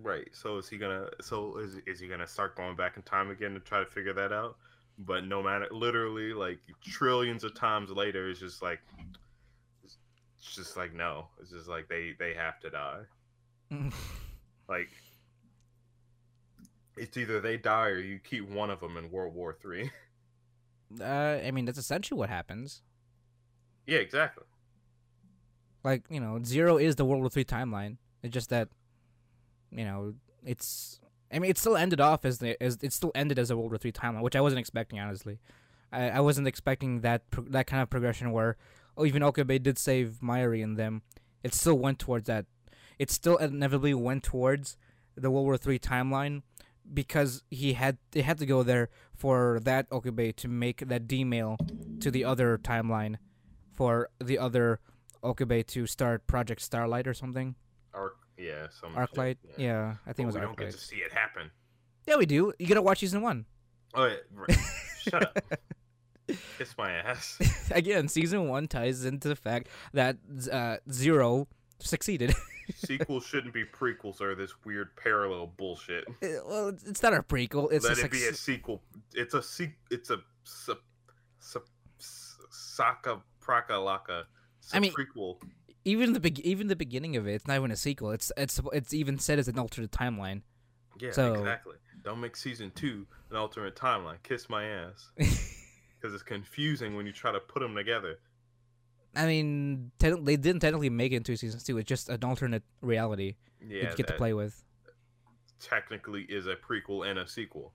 [0.01, 0.27] Right.
[0.31, 1.09] So is he gonna?
[1.21, 4.13] So is is he gonna start going back in time again to try to figure
[4.13, 4.57] that out?
[4.97, 8.79] But no matter, literally, like trillions of times later, it's just like,
[9.83, 9.97] it's
[10.55, 11.27] just like no.
[11.41, 13.01] It's just like they they have to die.
[14.69, 14.89] Like,
[16.95, 19.89] it's either they die or you keep one of them in World War Three.
[21.01, 22.83] uh, I mean, that's essentially what happens.
[23.87, 24.43] yeah, exactly.
[25.83, 27.97] Like you know, zero is the World War Three timeline.
[28.21, 28.69] It's just that,
[29.71, 30.13] you know,
[30.45, 30.99] it's.
[31.31, 33.71] I mean, it still ended off as the as it still ended as a World
[33.71, 35.39] War Three timeline, which I wasn't expecting honestly.
[35.91, 38.57] I, I wasn't expecting that pro- that kind of progression where,
[38.97, 41.03] oh, even Okabe did save Mayuri and them.
[41.43, 42.45] It still went towards that.
[42.97, 44.77] It still inevitably went towards
[45.15, 46.41] the World War Three timeline
[46.91, 51.23] because he had it had to go there for that Okabe to make that D
[51.23, 51.57] mail
[51.99, 53.17] to the other timeline
[53.73, 54.79] for the other
[55.23, 57.55] Okabe to start Project Starlight or something.
[58.39, 58.67] Yeah.
[58.79, 59.37] Some Arclight.
[59.41, 61.51] shit, Yeah, I think it we was don't get to see it happen.
[62.07, 62.53] Yeah, we do.
[62.57, 63.45] You gotta watch season one.
[63.93, 64.57] Oh, yeah, right.
[65.01, 65.39] shut up.
[66.57, 67.37] Kiss my ass.
[67.71, 70.17] Again, season one ties into the fact that
[70.51, 71.47] uh, Zero
[71.79, 72.33] succeeded.
[72.75, 76.05] Sequels shouldn't be prequels or this weird parallel bullshit.
[76.21, 77.71] well, it's- not a prequel.
[77.71, 78.81] It's Let a it be a sequel.
[79.15, 80.75] It's a se- It's a sa-
[81.39, 81.59] sa-
[82.51, 84.23] Saka Praka Laka.
[84.59, 85.37] It's a I mean- prequel.
[85.85, 87.33] Even the be- even the beginning of it.
[87.33, 88.11] It's not even a sequel.
[88.11, 90.41] It's it's it's even said as an alternate timeline.
[90.99, 91.75] Yeah, so- exactly.
[92.03, 94.21] Don't make season two an alternate timeline.
[94.23, 95.11] Kiss my ass.
[96.01, 98.19] Because it's confusing when you try to put them together.
[99.17, 101.77] I mean, te- they didn't technically make it into season two.
[101.77, 104.63] It's just an alternate reality Yeah, that you get to play with.
[105.59, 107.73] technically is a prequel and a sequel.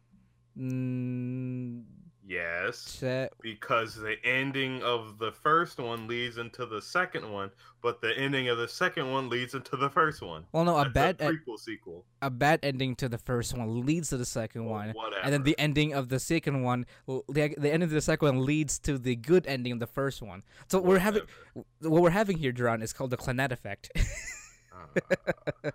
[0.58, 1.82] Mm,
[2.26, 3.02] Yes.
[3.42, 7.50] because the ending of the first one leads into the second one,
[7.82, 10.44] but the ending of the second one leads into the first one.
[10.52, 12.04] well, no, a That's bad a e- prequel sequel.
[12.22, 15.22] a bad ending to the first one leads to the second or one, whatever.
[15.22, 18.46] and then the ending of the second one, the the ending of the second one
[18.46, 20.42] leads to the good ending of the first one.
[20.68, 21.22] So we're having
[21.80, 23.90] what we're having here, Duran, is called the Clannad effect.
[24.72, 25.00] Uh,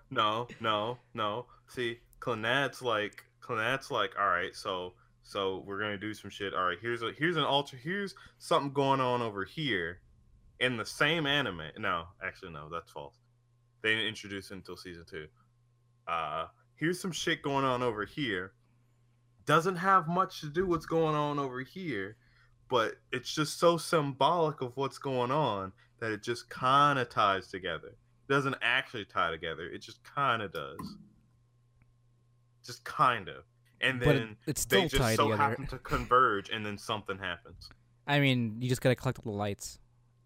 [0.10, 1.45] no, no, no.
[1.68, 4.93] See, Clannad's like Clannad's like, all right, so
[5.24, 6.53] so we're gonna do some shit.
[6.53, 9.99] All right, here's a here's an alter here's something going on over here
[10.59, 11.63] in the same anime.
[11.78, 13.15] No, actually no, that's false.
[13.82, 15.28] They didn't introduce it until season two.
[16.07, 18.53] Uh here's some shit going on over here.
[19.45, 22.17] Doesn't have much to do what's going on over here,
[22.70, 27.47] but it's just so symbolic of what's going on that it just kind of ties
[27.47, 27.95] together
[28.30, 29.67] doesn't actually tie together.
[29.67, 30.80] It just kind of does.
[32.63, 33.43] just kind of.
[33.82, 35.41] And but it, then it's they just tied so together.
[35.41, 37.69] happen to converge, and then something happens.
[38.07, 39.80] I mean, you just gotta collect all the lights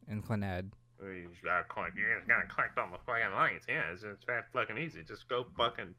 [0.08, 0.72] in Clannad.
[1.02, 1.98] You just gotta collect.
[1.98, 3.66] You just gotta collect all the fucking lights.
[3.68, 5.04] Yeah, it's it's that fucking easy.
[5.04, 5.94] Just go fucking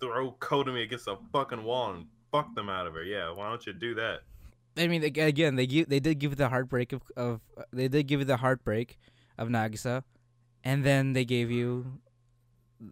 [0.00, 3.04] throw Kotomi against a fucking wall and fuck them out of her.
[3.04, 4.20] Yeah, why don't you do that?
[4.76, 7.88] I mean, again, they give, they did give you the heartbreak of, of uh, they
[7.88, 8.96] did give you the heartbreak
[9.36, 10.04] of Nagisa,
[10.62, 12.00] and then they gave you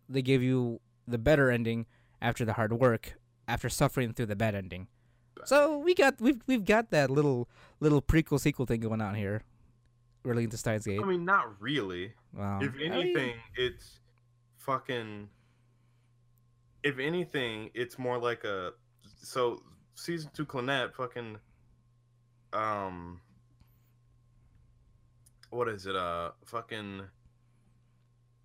[0.09, 1.87] they gave you the better ending
[2.21, 3.15] after the hard work
[3.49, 4.89] after suffering through the bad ending.
[5.45, 7.49] So we got we've we've got that little
[7.81, 9.43] little prequel sequel thing going on here,
[10.25, 11.01] relating to Steins Gate.
[11.01, 12.13] I mean, not really.
[12.33, 12.61] Wow.
[12.63, 14.01] If I anything, it's
[14.59, 15.29] fucking.
[16.83, 18.73] If anything, it's more like a.
[19.23, 19.63] So
[19.95, 21.39] season two Clannad fucking.
[22.53, 23.21] Um.
[25.51, 25.95] What is it?
[25.95, 27.03] Uh, fucking.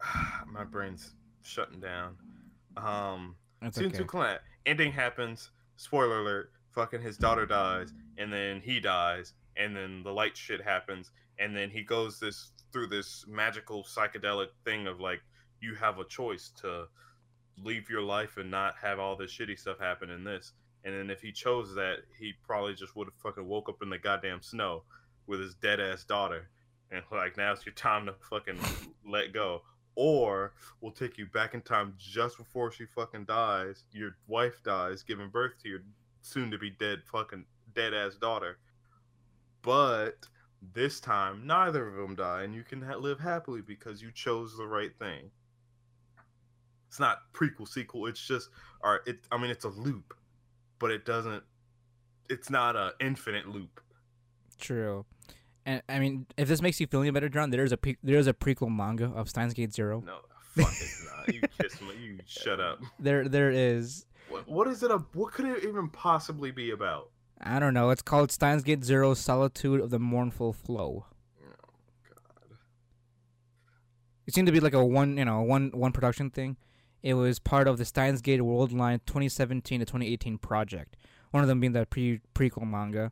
[0.47, 2.17] My brain's shutting down.
[2.77, 3.89] Um, that's okay.
[3.89, 5.51] two Clannad ending happens.
[5.77, 6.51] Spoiler alert!
[6.71, 11.55] Fucking his daughter dies, and then he dies, and then the light shit happens, and
[11.55, 15.21] then he goes this through this magical psychedelic thing of like
[15.59, 16.85] you have a choice to
[17.57, 20.53] leave your life and not have all this shitty stuff happen in this.
[20.83, 23.89] And then if he chose that, he probably just would have fucking woke up in
[23.89, 24.83] the goddamn snow
[25.27, 26.49] with his dead ass daughter,
[26.89, 28.57] and like now's your time to fucking
[29.07, 29.61] let go.
[29.95, 33.83] Or we'll take you back in time just before she fucking dies.
[33.91, 35.81] Your wife dies, giving birth to your
[36.21, 38.57] soon to be dead fucking dead ass daughter.
[39.61, 40.27] But
[40.73, 44.55] this time, neither of them die, and you can ha- live happily because you chose
[44.55, 45.29] the right thing.
[46.87, 48.07] It's not prequel sequel.
[48.07, 48.49] It's just,
[48.83, 49.01] all right.
[49.05, 49.19] It.
[49.31, 50.13] I mean, it's a loop,
[50.79, 51.43] but it doesn't.
[52.29, 53.81] It's not a infinite loop.
[54.59, 55.05] True.
[55.65, 58.33] And I mean, if this makes you feel any better, John, there's a there's a
[58.33, 60.03] prequel manga of Steins Gate Zero.
[60.05, 60.17] No,
[60.55, 61.33] fuck it's not.
[61.33, 61.89] You kiss me.
[62.01, 62.79] You shut up.
[62.99, 64.91] There there is What, what is it?
[64.91, 67.09] A, what could it even possibly be about?
[67.39, 67.89] I don't know.
[67.89, 71.05] It's called Steins Gate Zero: Solitude of the Mournful Flow.
[71.43, 71.73] Oh
[72.09, 72.57] God.
[74.25, 76.57] It seemed to be like a one you know one one production thing.
[77.03, 80.97] It was part of the Steins Gate World Line 2017 to 2018 project.
[81.31, 83.11] One of them being the pre prequel manga.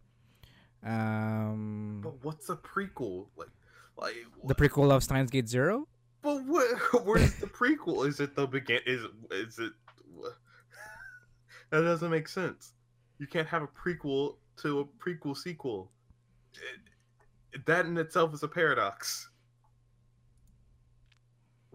[0.86, 3.28] Um, But what's a prequel?
[3.36, 3.50] Like,
[3.98, 4.16] like
[4.46, 5.88] the prequel of Steins Gate Zero.
[6.22, 6.78] But what?
[7.06, 8.08] Where's the prequel?
[8.08, 8.80] Is it the begin?
[8.86, 9.74] Is is it?
[11.72, 12.74] That doesn't make sense.
[13.20, 15.92] You can't have a prequel to a prequel sequel.
[16.54, 19.30] It- that in itself is a paradox.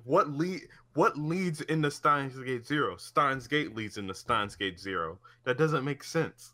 [0.04, 0.62] What lead?
[0.94, 2.96] What leads into Steins Gate Zero?
[2.96, 5.18] Steins Gate leads into Steins Gate Zero.
[5.44, 6.53] That doesn't make sense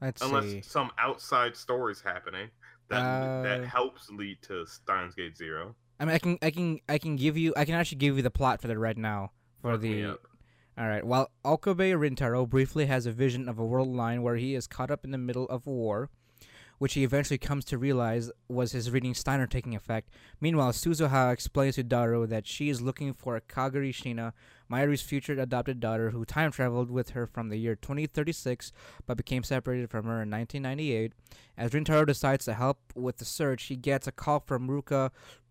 [0.00, 0.60] Let's unless see.
[0.60, 2.50] some outside story's happening
[2.88, 5.74] that Uh, that helps lead to Steins Gate Zero.
[5.98, 8.22] I mean, I can I can I can give you I can actually give you
[8.22, 9.32] the plot for the right now
[9.62, 10.18] for Fuck the.
[10.76, 11.04] All right.
[11.04, 14.90] While Okabe Rintaro briefly has a vision of a world line where he is caught
[14.90, 16.10] up in the middle of war,
[16.78, 20.10] which he eventually comes to realize was his reading Steiner taking effect.
[20.40, 24.32] Meanwhile, Suzuha explains to Daru that she is looking for Kagari Shiina,
[24.74, 28.72] Mayuri's future adopted daughter, who time traveled with her from the year 2036
[29.06, 31.12] but became separated from her in 1998.
[31.56, 35.10] As Rintaro decides to help with the search, he gets a call from Ruka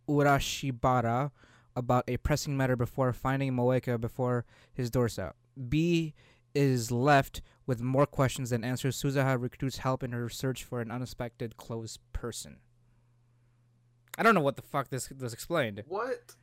[0.09, 1.31] Urushibara
[1.75, 5.35] about a pressing matter before finding Moeka before his doorstep.
[5.69, 6.13] B
[6.53, 9.01] is left with more questions than answers.
[9.01, 12.57] Suzuha recruits help in her search for an unexpected close person.
[14.17, 15.83] I don't know what the fuck this was explained.
[15.87, 16.35] What?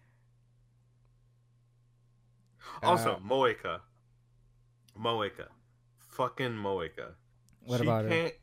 [2.83, 3.81] Also, Uh, Moeka.
[4.99, 5.47] Moeka.
[6.09, 7.13] Fucking Moeka.
[7.65, 8.11] What she about her?
[8.11, 8.35] can't,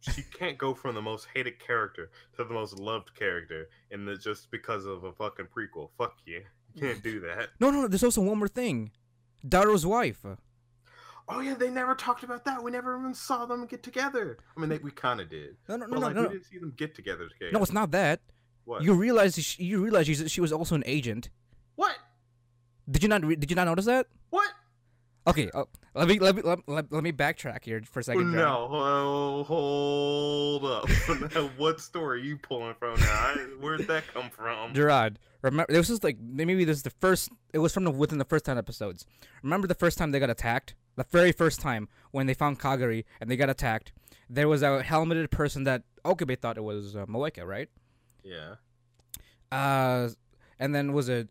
[0.00, 4.16] She can't go from the most hated character to the most loved character, and the,
[4.16, 5.90] just because of a fucking prequel.
[5.98, 6.42] Fuck you.
[6.74, 7.50] You can't do that.
[7.60, 7.88] No, no, no.
[7.88, 8.92] there's also one more thing.
[9.46, 10.24] Daru's wife.
[11.28, 12.62] Oh yeah, they never talked about that.
[12.62, 14.38] We never even saw them get together.
[14.56, 16.58] I mean, they, we kind of did, No, no, no, like no, we didn't see
[16.58, 17.28] them get together.
[17.28, 17.52] together.
[17.52, 18.20] No, it's not that.
[18.64, 18.82] what?
[18.82, 21.30] You realize she, you realize she was also an agent.
[21.76, 21.96] what?
[22.90, 23.24] Did you not?
[23.24, 24.06] Re- did you not notice that?
[24.30, 24.50] What?
[25.26, 25.64] Okay, uh,
[25.94, 28.32] let me let me let, let, let me backtrack here for a second.
[28.32, 30.88] No, oh, hold up.
[31.58, 33.34] What story are you pulling from now?
[33.60, 34.72] Where'd that come from?
[34.72, 37.30] Gerard, remember this was like maybe this is the first.
[37.52, 39.04] It was from the within the first ten episodes.
[39.42, 40.74] Remember the first time they got attacked?
[40.96, 43.92] The very first time when they found Kagari and they got attacked,
[44.28, 47.68] there was a helmeted person that Okabe thought it was uh, Moeka, right?
[48.24, 48.54] Yeah.
[49.52, 50.08] Uh,
[50.58, 51.30] and then was it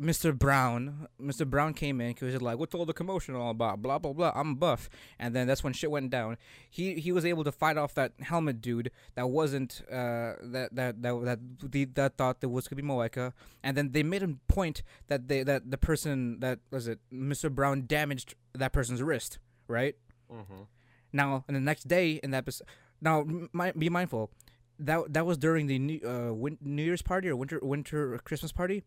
[0.00, 0.36] Mr.
[0.36, 1.48] Brown, Mr.
[1.48, 4.32] Brown came in because he's like, "What's all the commotion all about?" Blah blah blah.
[4.34, 6.36] I'm buff, and then that's when shit went down.
[6.68, 11.02] He he was able to fight off that helmet dude that wasn't uh that that
[11.02, 13.32] that that that thought that was gonna be Moeka,
[13.62, 17.50] and then they made him point that they that the person that was it Mr.
[17.50, 19.96] Brown damaged that person's wrist, right?
[20.30, 20.62] Mm-hmm.
[21.12, 22.66] Now, in the next day in that episode,
[23.00, 24.30] now m- mi- be mindful
[24.78, 28.52] that that was during the new uh win- New Year's party or winter winter Christmas
[28.52, 28.82] party.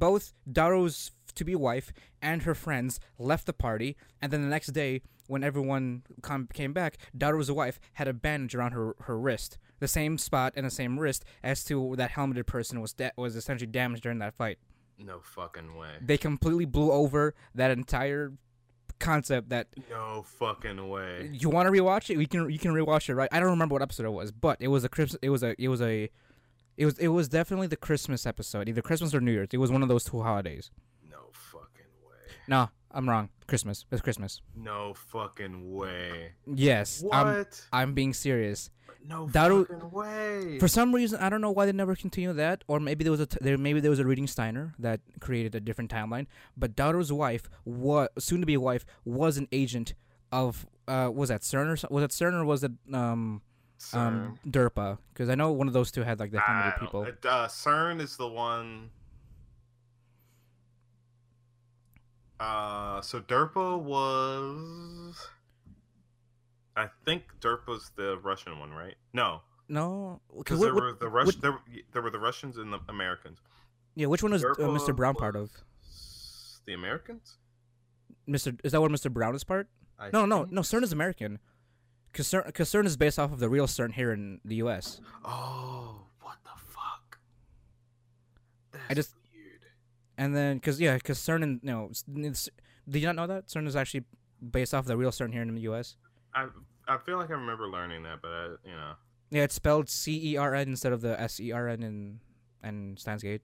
[0.00, 4.68] Both Daru's to be wife and her friends left the party, and then the next
[4.72, 9.58] day when everyone com- came back, Daru's wife had a bandage around her her wrist,
[9.78, 13.36] the same spot and the same wrist as to that helmeted person was da- was
[13.36, 14.58] essentially damaged during that fight.
[14.98, 15.92] No fucking way.
[16.00, 18.32] They completely blew over that entire
[18.98, 21.30] concept that No fucking way.
[21.32, 22.18] you want to rewatch it?
[22.18, 23.28] We can you can rewatch it, right?
[23.32, 24.90] I don't remember what episode it was, but it was a.
[25.22, 26.10] It was a it was a
[26.80, 29.48] it was it was definitely the Christmas episode, either Christmas or New Year's.
[29.52, 30.70] It was one of those two holidays.
[31.10, 31.22] No
[31.52, 32.34] fucking way.
[32.48, 33.28] No, I'm wrong.
[33.46, 33.84] Christmas.
[33.92, 34.40] It's Christmas.
[34.56, 36.32] No fucking way.
[36.46, 38.70] Yes, I'm I'm being serious.
[39.06, 40.58] no That'll- fucking way.
[40.58, 43.20] For some reason, I don't know why they never continued that, or maybe there was
[43.20, 46.26] a t- there maybe there was a reading Steiner that created a different timeline.
[46.56, 49.92] But Daru's wife, was soon to be wife, was an agent
[50.32, 53.42] of uh was that CERN or was it CERN or was it um
[53.94, 54.98] um Derpa?
[55.12, 57.02] Because I know one of those two had like the helmeted don't- people.
[57.04, 58.90] it, Uh, CERN is the one.
[62.38, 65.28] Uh, so Derpa was.
[66.76, 68.94] I think Derpa's the Russian one, right?
[69.12, 71.60] No, No, because there what- were the Rush, there, were-
[71.92, 73.38] there were the Russians and the Americans.
[73.94, 74.94] yeah, which one was uh, Mr.
[74.96, 75.50] Brown part of?
[76.66, 77.36] The Americans?
[78.28, 78.58] Mr.
[78.64, 79.12] Is that what Mr.
[79.12, 79.68] Brown is part?
[79.98, 80.60] I No, no, no.
[80.62, 81.38] CERN is American.
[82.12, 85.00] Because CERN, 'cause CERN is based off of the real CERN here in the U.S.
[85.24, 87.18] Oh, what the fuck?
[88.72, 89.60] That's I just- weird.
[90.18, 92.48] And then, because yeah, because CERN, in, you know, it's,
[92.88, 94.04] did you not know that CERN is actually
[94.50, 95.96] based off the real CERN here in the U.S.
[96.34, 96.46] I
[96.88, 98.92] I feel like I remember learning that, but I, you know.
[99.30, 102.20] Yeah, it's spelled C E R N instead of the S E R N in
[102.62, 103.42] and Steins Gate.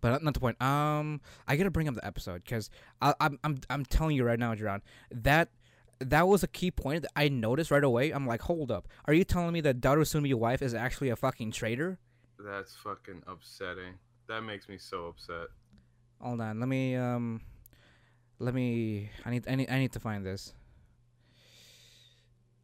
[0.00, 0.60] But not- not the point.
[0.62, 2.70] Um, I gotta bring up the episode because
[3.02, 5.48] I'm I'm I'm telling you right now, Jerron, that
[6.00, 8.10] that was a key point that I noticed right away.
[8.10, 11.16] I'm like, hold up, are you telling me that Daru's soon-to-be wife is actually a
[11.16, 11.98] fucking traitor?
[12.38, 13.94] That's fucking upsetting.
[14.28, 15.48] That makes me so upset.
[16.20, 17.40] Hold on, let me um,
[18.38, 19.10] let me.
[19.24, 20.54] I need I need I need to find this.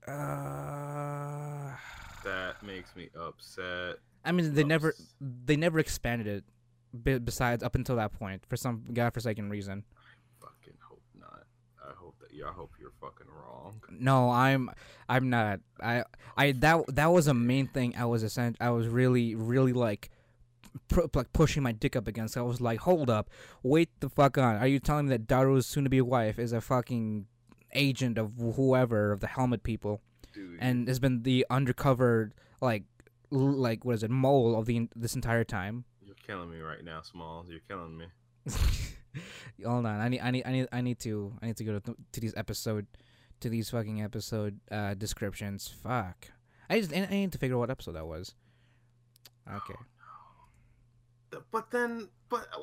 [0.09, 1.71] Uh,
[2.25, 3.97] That makes me upset.
[4.25, 6.45] I mean, they never they never expanded it.
[7.05, 9.85] Be- besides, up until that point, for some godforsaken reason.
[10.41, 10.80] Fucking hope not.
[12.43, 13.81] I hope I hope you're fucking wrong.
[13.91, 14.71] No, I'm
[15.09, 15.61] I'm not.
[15.83, 16.05] I
[16.37, 17.95] I that that was a main thing.
[17.97, 20.11] I was essentially I was really really like.
[20.89, 22.37] Pu- like pushing my dick up against.
[22.37, 23.29] I was like, "Hold up,
[23.65, 24.55] wait the fuck on!
[24.57, 27.27] Are you telling me that Daru's soon-to-be wife is a fucking
[27.75, 30.01] agent of whoever of the helmet people?"
[30.33, 30.59] Dude.
[30.61, 32.31] and has been the undercover
[32.61, 32.85] like
[33.33, 35.87] l- like what is it mole of the this entire time.
[36.05, 37.49] you're killing me right now, Smalls.
[37.51, 38.07] You're killing me.
[39.65, 41.79] Hold on, I need I need I need I need to I need to go
[41.79, 42.87] to, to these episode
[43.41, 45.69] to these fucking episode uh, descriptions.
[45.83, 46.29] Fuck,
[46.69, 48.35] I just I need to figure out what episode that was.
[49.51, 49.75] Okay,
[51.51, 52.61] But then, but uh,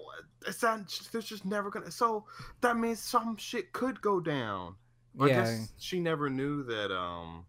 [0.47, 0.81] it's not.
[1.11, 1.91] There's just never gonna.
[1.91, 2.25] So
[2.61, 4.75] that means some shit could go down.
[5.19, 5.41] I yeah.
[5.41, 6.91] guess she never knew that.
[6.91, 7.45] Um.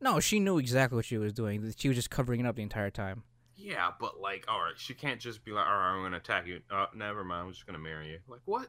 [0.00, 1.72] No, she knew exactly what she was doing.
[1.76, 3.24] She was just covering it up the entire time.
[3.64, 6.46] Yeah, but like, all right, she can't just be like, all right, I'm gonna attack
[6.46, 6.60] you.
[6.70, 8.18] Uh, never mind, I'm just gonna marry you.
[8.28, 8.68] Like, what?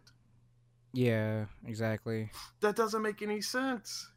[0.93, 2.31] Yeah, exactly.
[2.61, 4.07] That doesn't make any sense.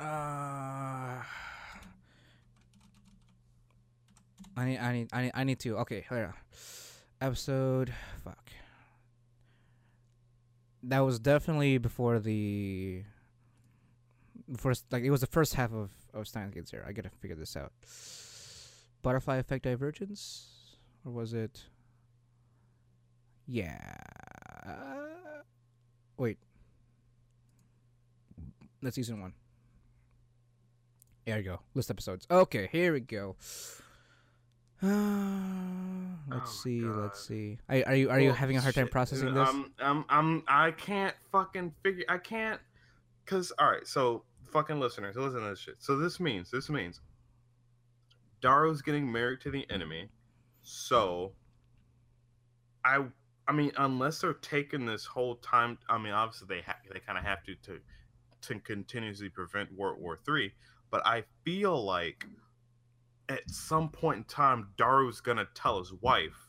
[0.00, 1.20] Uh,
[4.56, 5.76] I need, I need, I need, I need to.
[5.80, 6.34] Okay, here.
[7.20, 7.92] Episode,
[8.24, 8.48] fuck.
[10.84, 13.02] That was definitely before the,
[14.56, 14.86] first.
[14.90, 16.86] like it was the first half of of Steins Gate Zero.
[16.88, 17.72] I gotta figure this out.
[19.06, 20.48] Butterfly effect divergence,
[21.04, 21.66] or was it?
[23.46, 23.78] Yeah.
[26.16, 26.38] Wait.
[28.82, 29.34] That's season one.
[31.24, 31.60] There you go.
[31.76, 32.26] List episodes.
[32.28, 33.36] Okay, here we go.
[34.82, 34.88] Uh,
[36.28, 36.80] let's Oh see.
[36.80, 36.96] God.
[36.96, 37.58] Let's see.
[37.68, 39.48] Are, are you are you having a hard time processing this?
[39.48, 42.06] Um, um, um, I can't fucking figure.
[42.08, 42.60] I can't,
[43.24, 43.86] cause all right.
[43.86, 45.76] So fucking listeners, listen to this shit.
[45.78, 47.02] So this means this means
[48.46, 50.08] Daru's getting married to the enemy.
[50.62, 51.32] So
[52.84, 53.04] I,
[53.48, 55.78] I mean, unless they're taking this whole time.
[55.88, 57.80] I mean, obviously they ha- they kind of have to to
[58.42, 60.52] to continuously prevent World War Three.
[60.90, 62.26] But I feel like
[63.28, 66.46] at some point in time, Daru's gonna tell his wife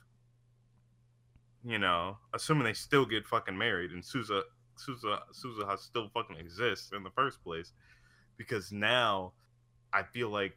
[1.67, 4.43] you know, assuming they still get fucking married and Souza
[4.77, 7.73] Souza Souza still fucking exists in the first place,
[8.37, 9.33] because now
[9.91, 10.55] I feel like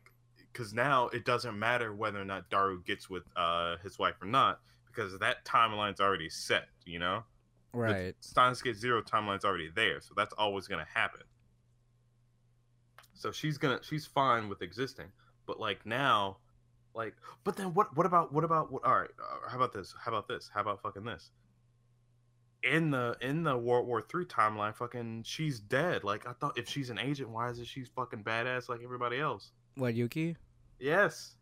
[0.52, 4.26] because now it doesn't matter whether or not Daru gets with uh his wife or
[4.26, 7.22] not because that timeline's already set, you know.
[7.72, 8.14] Right.
[8.20, 11.22] The Steins Gate Zero timeline's already there, so that's always gonna happen.
[13.14, 15.08] So she's gonna she's fine with existing,
[15.46, 16.38] but like now,
[16.94, 17.96] like, but then what?
[17.96, 18.84] What about what about what?
[18.84, 19.94] All right, uh, how about this?
[20.02, 20.50] How about this?
[20.52, 21.30] How about fucking this?
[22.62, 26.02] In the in the World War Three timeline, fucking she's dead.
[26.02, 29.20] Like I thought, if she's an agent, why is it she's fucking badass like everybody
[29.20, 29.52] else?
[29.80, 30.36] What Yuki?
[30.78, 31.36] Yes,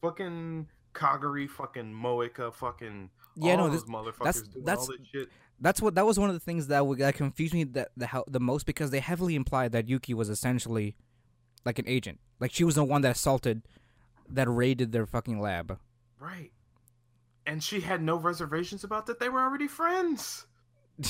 [0.00, 5.28] fucking Kagari, fucking Moeka, fucking Yeah, all no, those this- motherfuckers that's- doing that's- shit.
[5.62, 8.06] That's what that was one of the things that would, that confused me that the
[8.06, 10.96] how, the most because they heavily implied that Yuki was essentially
[11.66, 12.18] like an agent.
[12.38, 13.60] Like she was the one that assaulted,
[14.30, 15.78] that raided their fucking lab.
[16.18, 16.50] Right.
[17.46, 19.18] And she had no reservations about that.
[19.20, 20.46] They were already friends.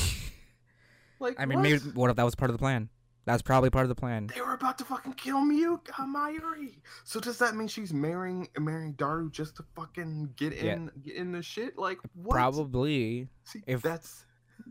[1.22, 1.62] Like, I mean, what?
[1.64, 2.88] maybe what if that was part of the plan?
[3.26, 4.28] That's probably part of the plan.
[4.34, 6.76] they were about to fucking kill Miyuki Mayuri.
[7.04, 10.72] So does that mean she's marrying marrying Daru just to fucking get Yeah.
[10.74, 11.78] in get in the shit?
[11.78, 12.34] Like what?
[12.34, 13.28] Probably.
[13.44, 14.24] See, if- that's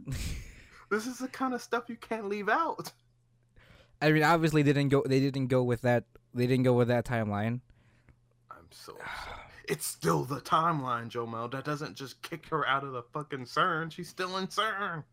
[0.90, 2.92] this is the kind of stuff you can't leave out.
[4.02, 5.04] I mean, obviously they didn't go.
[5.06, 6.06] They didn't go with that.
[6.34, 7.60] They didn't go with that timeline.
[8.50, 9.36] I'm so upset.
[9.68, 11.48] It's still the timeline, Joe Mel.
[11.48, 13.92] That doesn't just kick her out of the fucking SERN.
[13.92, 15.04] She's still in SERN.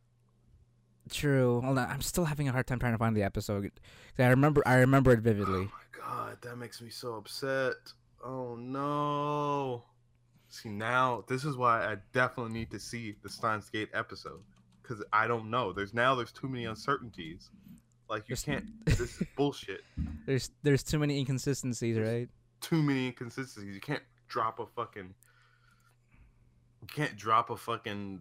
[1.11, 1.61] True.
[1.61, 1.89] Hold on.
[1.89, 3.71] I'm still having a hard time trying to find the episode.
[4.19, 4.63] I remember.
[4.67, 5.69] I remember it vividly.
[5.69, 7.75] Oh my god, that makes me so upset.
[8.25, 9.85] Oh no.
[10.49, 14.41] See now, this is why I definitely need to see the Steins Gate episode
[14.83, 15.73] because I don't know.
[15.73, 17.51] There's now there's too many uncertainties.
[18.09, 18.65] Like you There's- can't.
[18.87, 19.83] This is bullshit.
[20.27, 22.29] There's there's too many inconsistencies, right?
[22.61, 23.75] Too many inconsistencies.
[23.75, 25.15] You can't drop a fucking.
[26.83, 28.21] You can't drop a fucking.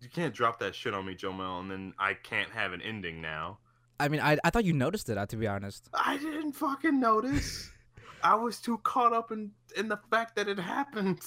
[0.00, 3.20] You can't drop that shit on me, Jomel, and then I can't have an ending
[3.20, 3.58] now.
[3.98, 5.16] I mean, I I thought you noticed it.
[5.18, 5.88] uh, To be honest.
[5.94, 7.70] I didn't fucking notice.
[8.22, 11.20] I was too caught up in in the fact that it happened.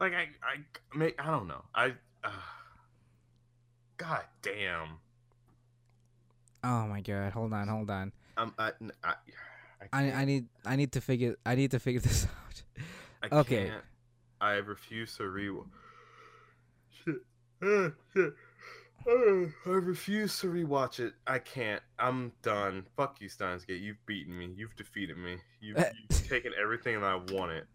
[0.00, 1.64] Like I I may I don't know.
[1.74, 2.30] I uh,
[3.96, 4.98] God damn.
[6.64, 7.32] Oh my god.
[7.32, 7.68] Hold on.
[7.68, 8.12] Hold on.
[8.36, 8.72] I'm I
[9.02, 9.14] I,
[9.92, 12.62] I I need I need to figure I need to figure this out.
[13.22, 13.68] I okay.
[13.68, 13.84] can't.
[14.40, 15.50] I refuse to re.
[17.62, 17.90] Uh.
[19.08, 21.14] Uh, I refuse to rewatch it.
[21.28, 21.80] I can't.
[21.98, 22.86] I'm done.
[22.96, 23.80] Fuck you, Steins Gate.
[23.80, 24.52] You've beaten me.
[24.56, 25.36] You've defeated me.
[25.60, 27.66] You've, Uh, you've taken everything that I wanted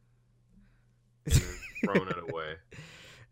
[1.25, 1.33] and
[1.85, 2.55] thrown it away.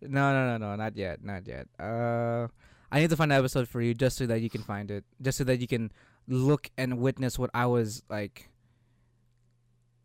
[0.01, 1.67] No, no, no, no, not yet, not yet.
[1.77, 2.47] Uh,
[2.89, 5.03] I need to find an episode for you just so that you can find it,
[5.21, 5.91] just so that you can
[6.25, 8.49] look and witness what I was like.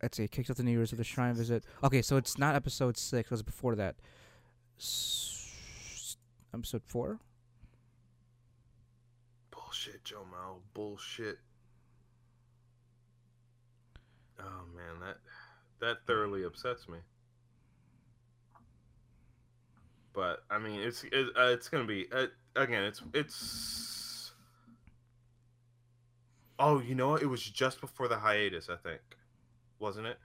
[0.03, 1.65] Let's see, kicked off the New Year's with a shrine visit.
[1.85, 3.95] Okay, so it's not episode six; it was before that.
[4.81, 5.34] S-
[6.55, 7.19] episode four.
[9.51, 10.61] Bullshit, Joe Mal.
[10.73, 11.39] Bullshit.
[14.41, 15.17] Oh man, that
[15.81, 16.99] that thoroughly upsets me.
[20.13, 22.27] But I mean, it's it, uh, it's gonna be uh,
[22.57, 22.85] again.
[22.85, 24.33] It's it's.
[26.59, 27.23] Oh, you know what?
[27.23, 29.01] It was just before the hiatus, I think,
[29.81, 30.19] wasn't it?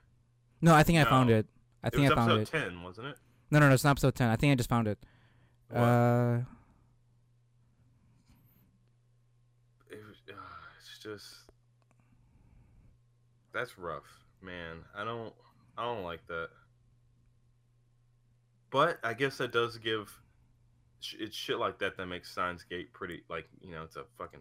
[0.62, 1.46] No, I think I found it.
[1.82, 2.64] I it think was I found episode it.
[2.68, 3.16] ten, wasn't it?
[3.50, 4.28] No, no, no, it's not episode ten.
[4.28, 4.98] I think I just found it.
[5.70, 5.80] What?
[5.80, 6.38] Uh,
[9.88, 10.32] it was, uh,
[10.80, 11.26] it's just
[13.52, 14.78] that's rough, man.
[14.96, 15.32] I don't
[15.78, 16.48] I don't like that.
[18.70, 20.12] But I guess that does give
[21.18, 24.40] it's shit like that that makes Steins Gate pretty like you know it's a fucking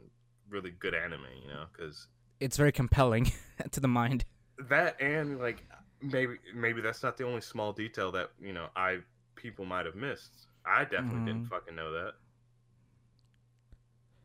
[0.49, 2.07] really good anime, you know, because
[2.39, 3.32] it's very compelling
[3.71, 4.25] to the mind.
[4.69, 5.63] that and like
[6.01, 8.99] maybe maybe that's not the only small detail that you know I
[9.36, 10.47] people might have missed.
[10.70, 11.49] I definitely didn't Mhm.
[11.49, 12.13] fucking know that.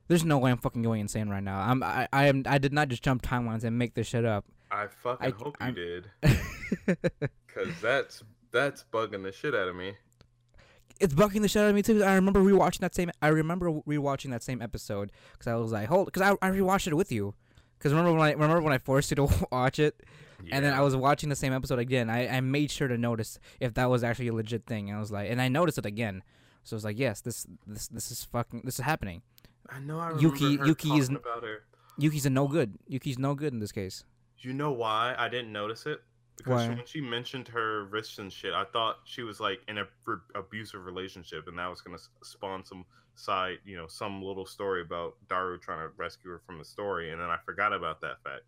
[0.08, 1.58] There's no way I'm fucking going insane right now.
[1.60, 4.44] I'm I I am I did not just jump timelines and make this shit up.
[4.70, 6.10] I fucking I- hope I'm- you did,
[6.86, 9.94] because that's that's bugging the shit out of me.
[11.00, 12.04] it's bugging the shit out of me too.
[12.04, 13.10] I remember rewatching that same.
[13.22, 16.86] I remember rewatching that same episode because I was like, hold, because I I rewatched
[16.86, 17.34] it with you.
[17.78, 20.02] Because remember when I remember when I forced you to watch it,
[20.50, 22.08] and then I was watching the same episode again.
[22.10, 24.88] I I made sure to notice if that was actually a legit thing.
[24.88, 26.22] And I was like, and I noticed it again.
[26.62, 29.22] So I was like, yes, this this this is fucking this is happening.
[29.68, 31.62] I know I Yuki- remember her Yuki is about her.
[31.98, 32.78] Yuki's a no good.
[32.88, 34.04] Yuki's no good in this case.
[34.38, 36.02] You know why I didn't notice it?
[36.36, 36.74] Because Why?
[36.74, 40.22] when she mentioned her wrists and shit, I thought she was like in a r-
[40.34, 42.84] abusive relationship, and that was gonna spawn some
[43.14, 47.10] side, you know, some little story about Daru trying to rescue her from the story,
[47.10, 48.42] and then I forgot about that fact.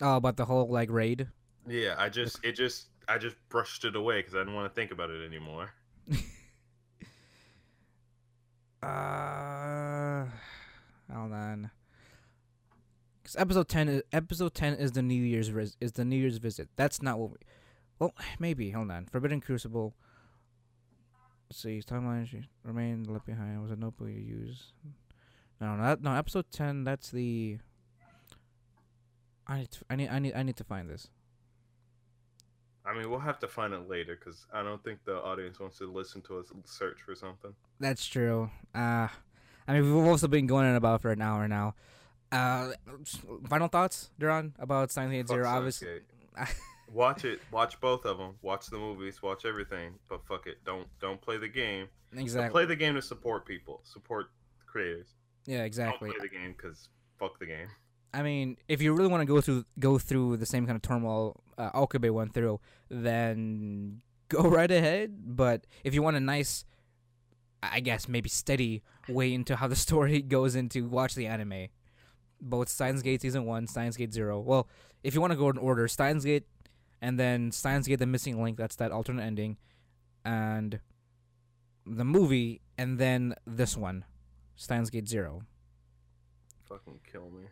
[0.00, 1.28] Oh, about the whole like raid.
[1.66, 4.74] Yeah, I just it just I just brushed it away because I didn't want to
[4.74, 5.70] think about it anymore.
[8.82, 10.26] Uh,
[11.12, 11.70] hold on.
[13.22, 16.38] Because episode ten is episode ten is the New Year's vis- is the New Year's
[16.38, 16.68] visit.
[16.76, 17.30] That's not what.
[17.30, 17.36] We,
[17.98, 19.06] well, maybe hold on.
[19.06, 19.94] Forbidden Crucible.
[21.48, 21.80] Let's see.
[21.80, 23.62] Timeline she remain left behind.
[23.62, 24.72] Was a notebook you use?
[25.60, 26.12] No, not no.
[26.12, 26.84] Episode ten.
[26.84, 27.58] That's the.
[29.46, 29.70] I need.
[29.70, 30.08] To, I need.
[30.08, 30.34] I need.
[30.34, 31.08] I need to find this.
[32.84, 35.78] I mean, we'll have to find it later because I don't think the audience wants
[35.78, 37.54] to listen to us search for something.
[37.80, 38.50] That's true.
[38.74, 39.08] Uh,
[39.66, 41.74] I mean, we've also been going on about for an hour now.
[42.32, 42.72] Uh,
[43.48, 45.48] final thoughts, Duran, about Hill Zero.
[45.48, 46.00] Obviously.
[46.92, 47.40] watch it.
[47.50, 48.34] Watch both of them.
[48.42, 49.22] Watch the movies.
[49.22, 49.94] Watch everything.
[50.08, 50.64] But fuck it.
[50.64, 51.88] Don't don't play the game.
[52.16, 52.50] exactly.
[52.50, 53.80] Play the game to support people.
[53.84, 54.26] Support
[54.66, 55.08] creators.
[55.46, 56.10] yeah, exactly.
[56.10, 57.68] Don't play the game because fuck the game.
[58.14, 60.82] I mean, if you really want to go through go through the same kind of
[60.82, 65.36] turmoil uh, Okabe went through, then go right ahead.
[65.36, 66.64] But if you want a nice,
[67.62, 71.68] I guess maybe steady way into how the story goes into, watch the anime.
[72.40, 74.38] Both Steins Gate season one, Steins Gate zero.
[74.38, 74.68] Well,
[75.02, 76.46] if you want to go in order, Steins Gate,
[77.00, 78.56] and then Steins Gate: The Missing Link.
[78.56, 79.56] That's that alternate ending,
[80.24, 80.80] and
[81.86, 84.04] the movie, and then this one,
[84.56, 85.42] Steins Gate zero.
[86.68, 87.44] Fucking kill me.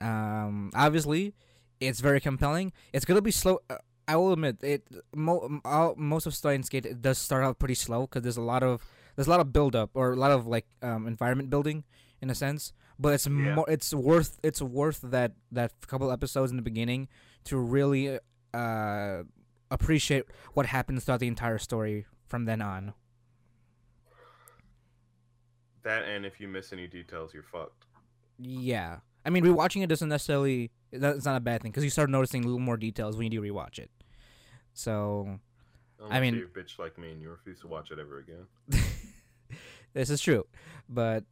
[0.00, 1.34] Um, obviously,
[1.80, 2.72] it's very compelling.
[2.92, 3.60] It's gonna be slow.
[3.70, 3.76] Uh,
[4.08, 4.86] I will admit it.
[5.14, 8.42] Mo- all, most of Steins Gate it does start out pretty slow because there's a
[8.42, 8.82] lot of
[9.16, 11.84] there's a lot of build up or a lot of like um, environment building
[12.20, 12.72] in a sense.
[12.98, 13.54] But it's Yeah.
[13.54, 13.64] more.
[13.70, 14.38] It's worth.
[14.42, 17.08] It's worth that that couple episodes in the beginning
[17.44, 18.18] to really
[18.54, 19.24] uh
[19.70, 22.94] appreciate what happens throughout the entire story from then on.
[25.82, 27.84] That and if you miss any details, you're fucked.
[28.38, 28.98] Yeah.
[29.26, 30.70] I mean, rewatching it doesn't necessarily.
[30.92, 33.40] That's not a bad thing because you start noticing a little more details when you
[33.40, 33.90] do rewatch it.
[34.72, 35.40] So
[36.00, 38.46] Unless mean- you're a bitch like me and you refuse to watch it ever again.
[39.92, 40.46] this is true,
[40.88, 41.24] but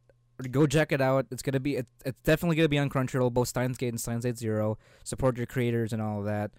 [0.51, 1.27] go check it out.
[1.31, 1.77] It's gonna be.
[1.77, 4.77] It, it's definitely gonna be on Crunchyroll, both Steins Gate and Steins Gate Zero.
[5.03, 6.51] Support your creators and all of that.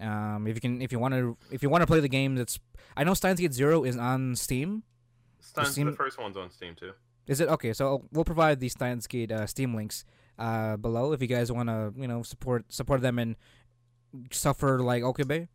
[0.00, 2.34] Um, if you can, if you want to, if you want to play the game,
[2.36, 2.58] that's.
[2.96, 4.82] I know Steins Gate Zero is on Steam.
[5.40, 6.92] Steins, Steam- the first one's on Steam too.
[7.26, 7.72] Is it okay?
[7.72, 10.04] So we'll provide the Steins Gate uh, Steam links
[10.38, 13.36] uh, below if you guys want to, you know, support support them and
[14.30, 15.48] suffer like Okabe.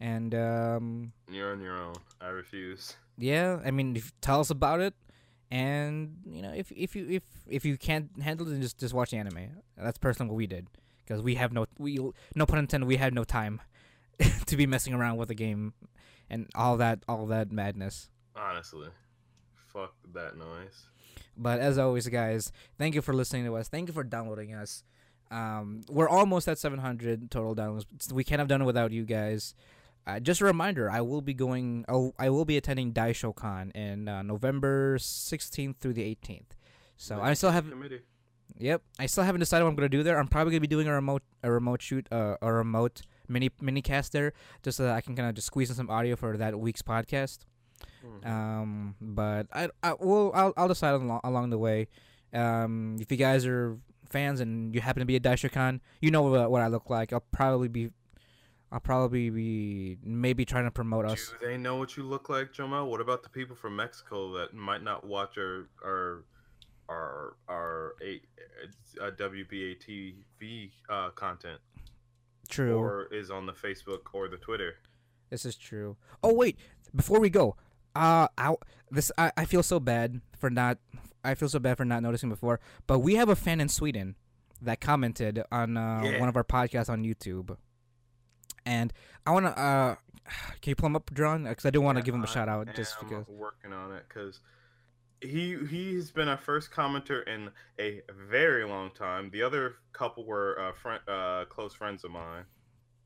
[0.00, 1.94] And um, You're on your own.
[2.20, 2.96] I refuse.
[3.18, 4.94] yeah, I mean, if, tell us about it.
[5.50, 8.94] And you know, if if you if if you can't handle it, then just just
[8.94, 9.62] watch the anime.
[9.76, 10.66] That's personally what we did
[11.04, 11.98] because we have no we
[12.34, 12.86] no pun intended.
[12.86, 13.60] We had no time
[14.46, 15.72] to be messing around with the game
[16.30, 18.08] and all that all that madness.
[18.34, 18.88] Honestly,
[19.72, 20.86] fuck that noise.
[21.36, 23.68] But as always, guys, thank you for listening to us.
[23.68, 24.84] Thank you for downloading us.
[25.30, 28.12] Um, we're almost at 700 total downloads.
[28.12, 29.54] We can't have done it without you guys.
[30.06, 31.84] Uh, just a reminder, I will be going.
[31.88, 36.56] I'll, I will be attending Daisho Con in uh, November 16th through the 18th.
[36.96, 37.68] So I still have.
[37.68, 38.00] committee.
[38.58, 40.18] Yep, I still haven't decided what I'm gonna do there.
[40.18, 43.82] I'm probably gonna be doing a remote, a remote shoot, uh, a remote mini mini
[43.82, 46.36] cast there, just so that I can kind of just squeeze in some audio for
[46.36, 47.40] that week's podcast.
[48.04, 48.26] Mhm.
[48.26, 51.88] Um, but I, I will, I'll, I'll decide along, along the way.
[52.32, 56.22] Um, if you guys are fans and you happen to be at DaishoCon, you know
[56.22, 57.12] what, what I look like.
[57.12, 57.90] I'll probably be,
[58.70, 61.34] I'll probably be maybe trying to promote us.
[61.40, 62.86] Do they know what you look like, Jomo?
[62.86, 66.24] What about the people from Mexico that might not watch our our
[66.88, 68.20] our our a,
[69.00, 71.60] uh, WBA TV uh, content
[72.52, 74.76] True, or is on the Facebook or the Twitter?
[75.30, 75.96] this is true.
[76.22, 76.58] Oh wait,
[76.94, 77.56] before we go,
[77.96, 78.54] uh, I,
[78.90, 80.76] this I, I feel so bad for not,
[81.24, 82.60] I feel so bad for not noticing before.
[82.86, 84.16] But we have a fan in Sweden
[84.60, 86.20] that commented on uh, Yeah.
[86.20, 87.56] one of our podcasts on YouTube.
[88.66, 88.92] And
[89.26, 89.94] I want to, uh,
[90.60, 91.44] can you pull him up, John?
[91.44, 93.26] Because I do want to Yeah, give him a shout out just am because.
[93.28, 94.40] working on it because
[95.22, 99.30] he he's been our first commenter in a very long time.
[99.32, 102.44] The other couple were uh, friend, uh, close friends of mine.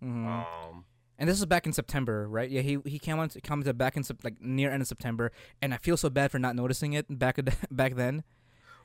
[0.02, 0.26] Mhm.
[0.26, 0.84] Um,
[1.18, 2.50] and this is back in September, right?
[2.50, 5.32] Yeah, he he came commented, commented back in like near end of September,
[5.62, 7.38] and I feel so bad for not noticing it back
[7.70, 8.24] back then.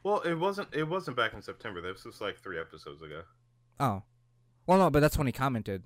[0.04, 1.82] well, it wasn't it wasn't back in September.
[1.82, 3.24] This was like three episodes ago.
[3.80, 4.04] Oh,
[4.68, 5.84] well, no, but that's when he commented,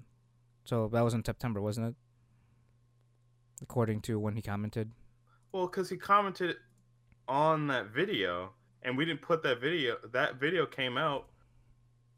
[0.65, 1.95] so that was in September, wasn't it?
[3.61, 4.91] According to when he commented.
[5.51, 6.57] Well, because he commented
[7.27, 8.51] on that video,
[8.83, 9.97] and we didn't put that video.
[10.11, 11.27] That video came out,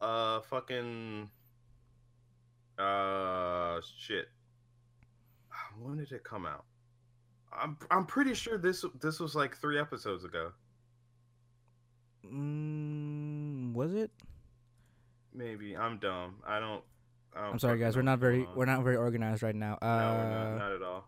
[0.02, 1.30] uh, fucking,
[2.78, 4.28] uh, shit.
[5.80, 6.66] When did it come out?
[7.54, 10.52] I'm I'm pretty sure this this was like three episodes ago.
[12.26, 14.12] Mm, was it?
[15.34, 16.36] Maybe I'm dumb.
[16.46, 16.84] I don't.
[17.36, 17.96] I don't I'm sorry, guys.
[17.96, 19.78] We're not very we're not very organized right now.
[19.82, 21.08] Uh, no, we're not, not at all.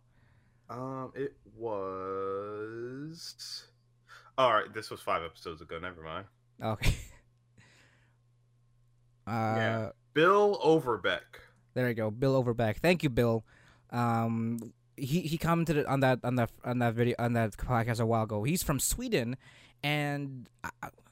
[0.70, 3.66] Um, it was.
[4.40, 5.78] All right, this was five episodes ago.
[5.80, 6.26] Never mind.
[6.64, 6.96] Okay.
[9.28, 9.90] Uh, Yeah.
[10.16, 11.22] Bill Overbeck.
[11.76, 12.78] There you go, Bill Overbeck.
[12.78, 13.46] Thank you, Bill.
[13.92, 18.08] Um, he he commented on that on that on that video on that podcast a
[18.08, 18.42] while ago.
[18.44, 19.38] He's from Sweden,
[19.84, 20.70] and I,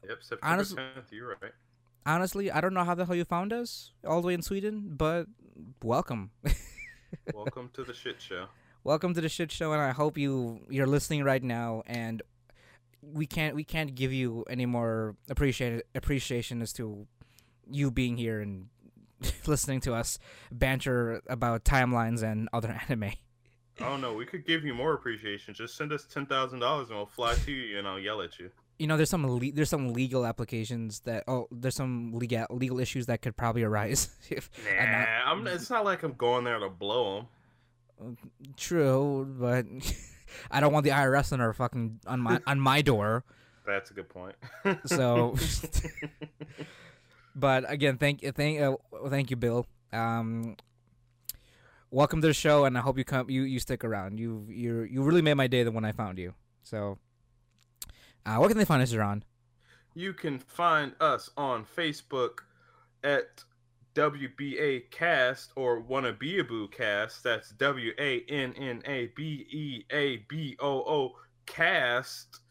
[0.09, 1.11] Yep, September Honestly- 10th.
[1.11, 1.51] You're right.
[2.07, 4.95] honestly, I don't know how the hell you found us all the way in Sweden,
[4.97, 5.27] but
[5.83, 6.31] welcome,
[7.35, 8.47] Welcome to the shit show.
[8.83, 11.83] welcome to the shit show, and I hope you you're listening right now.
[11.85, 12.23] And
[13.01, 17.07] we can't we can't give you any more appreciation appreciation as to
[17.69, 18.67] you being here and
[19.47, 20.19] listening to us
[20.51, 23.11] banter about timelines and other anime.
[23.79, 25.53] Oh no, we could give you more appreciation.
[25.53, 28.39] Just send us ten thousand dollars and we'll fly to you and I'll yell at
[28.39, 28.49] you.
[28.79, 32.79] you know there's some le- there's some legal applications that oh there's some legal legal
[32.79, 34.91] issues that could probably arise if Nah, I'm
[35.43, 37.27] not- I'm, it's not like I'm going there to blow
[37.99, 38.17] them.
[38.55, 39.65] true but
[40.51, 43.23] i don't want the irs on our fucking on my on my door
[43.65, 44.35] That's a good point.
[44.85, 45.35] so
[47.35, 48.75] but again thank thank uh,
[49.09, 50.55] thank you bill um
[51.91, 54.81] welcome to the show and i hope you come you you stick around you you
[54.83, 56.33] you really made my day the when i found you
[56.63, 56.97] so
[58.25, 59.23] uh where can they find us Ron?
[59.93, 62.39] You can find us on Facebook
[63.03, 63.43] at
[63.97, 67.23] WBA Cast or Wanna Be a Boo Cast.
[67.23, 71.15] That's W A N N A B E A B O O
[71.47, 72.41] Cast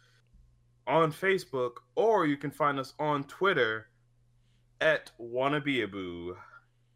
[0.89, 3.86] on Facebook, or you can find us on Twitter
[4.81, 6.36] at Wanna Be a Boo.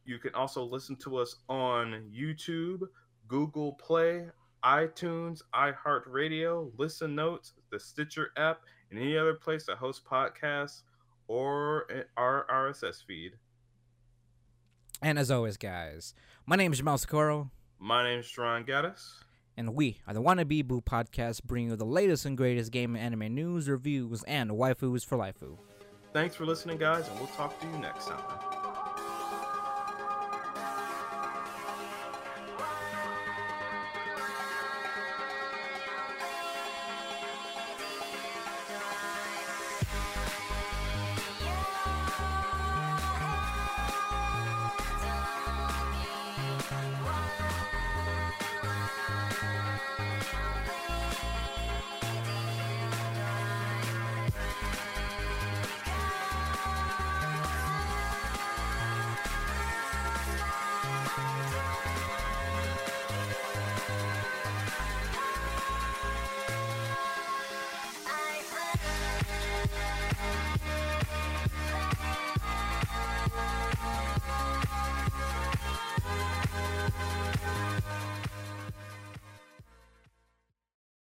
[0.05, 2.81] You can also listen to us on YouTube,
[3.29, 4.27] Google Play,
[4.65, 10.83] iTunes, iHeartRadio, Listen Notes, the Stitcher app, and any other place that hosts podcasts
[11.29, 13.35] or eh, our RSS feed.
[15.03, 16.15] And as always guys
[16.47, 17.51] my name is jamal Socorro.
[17.79, 19.23] My name is Jerron Gaddis.
[19.57, 23.05] and we are the Wannabe Boo Podcast, bringing you the latest and greatest game and
[23.05, 25.43] anime news, reviews, and waifus for life.
[26.13, 28.60] Thanks for listening, guys, and we'll talk to you next time.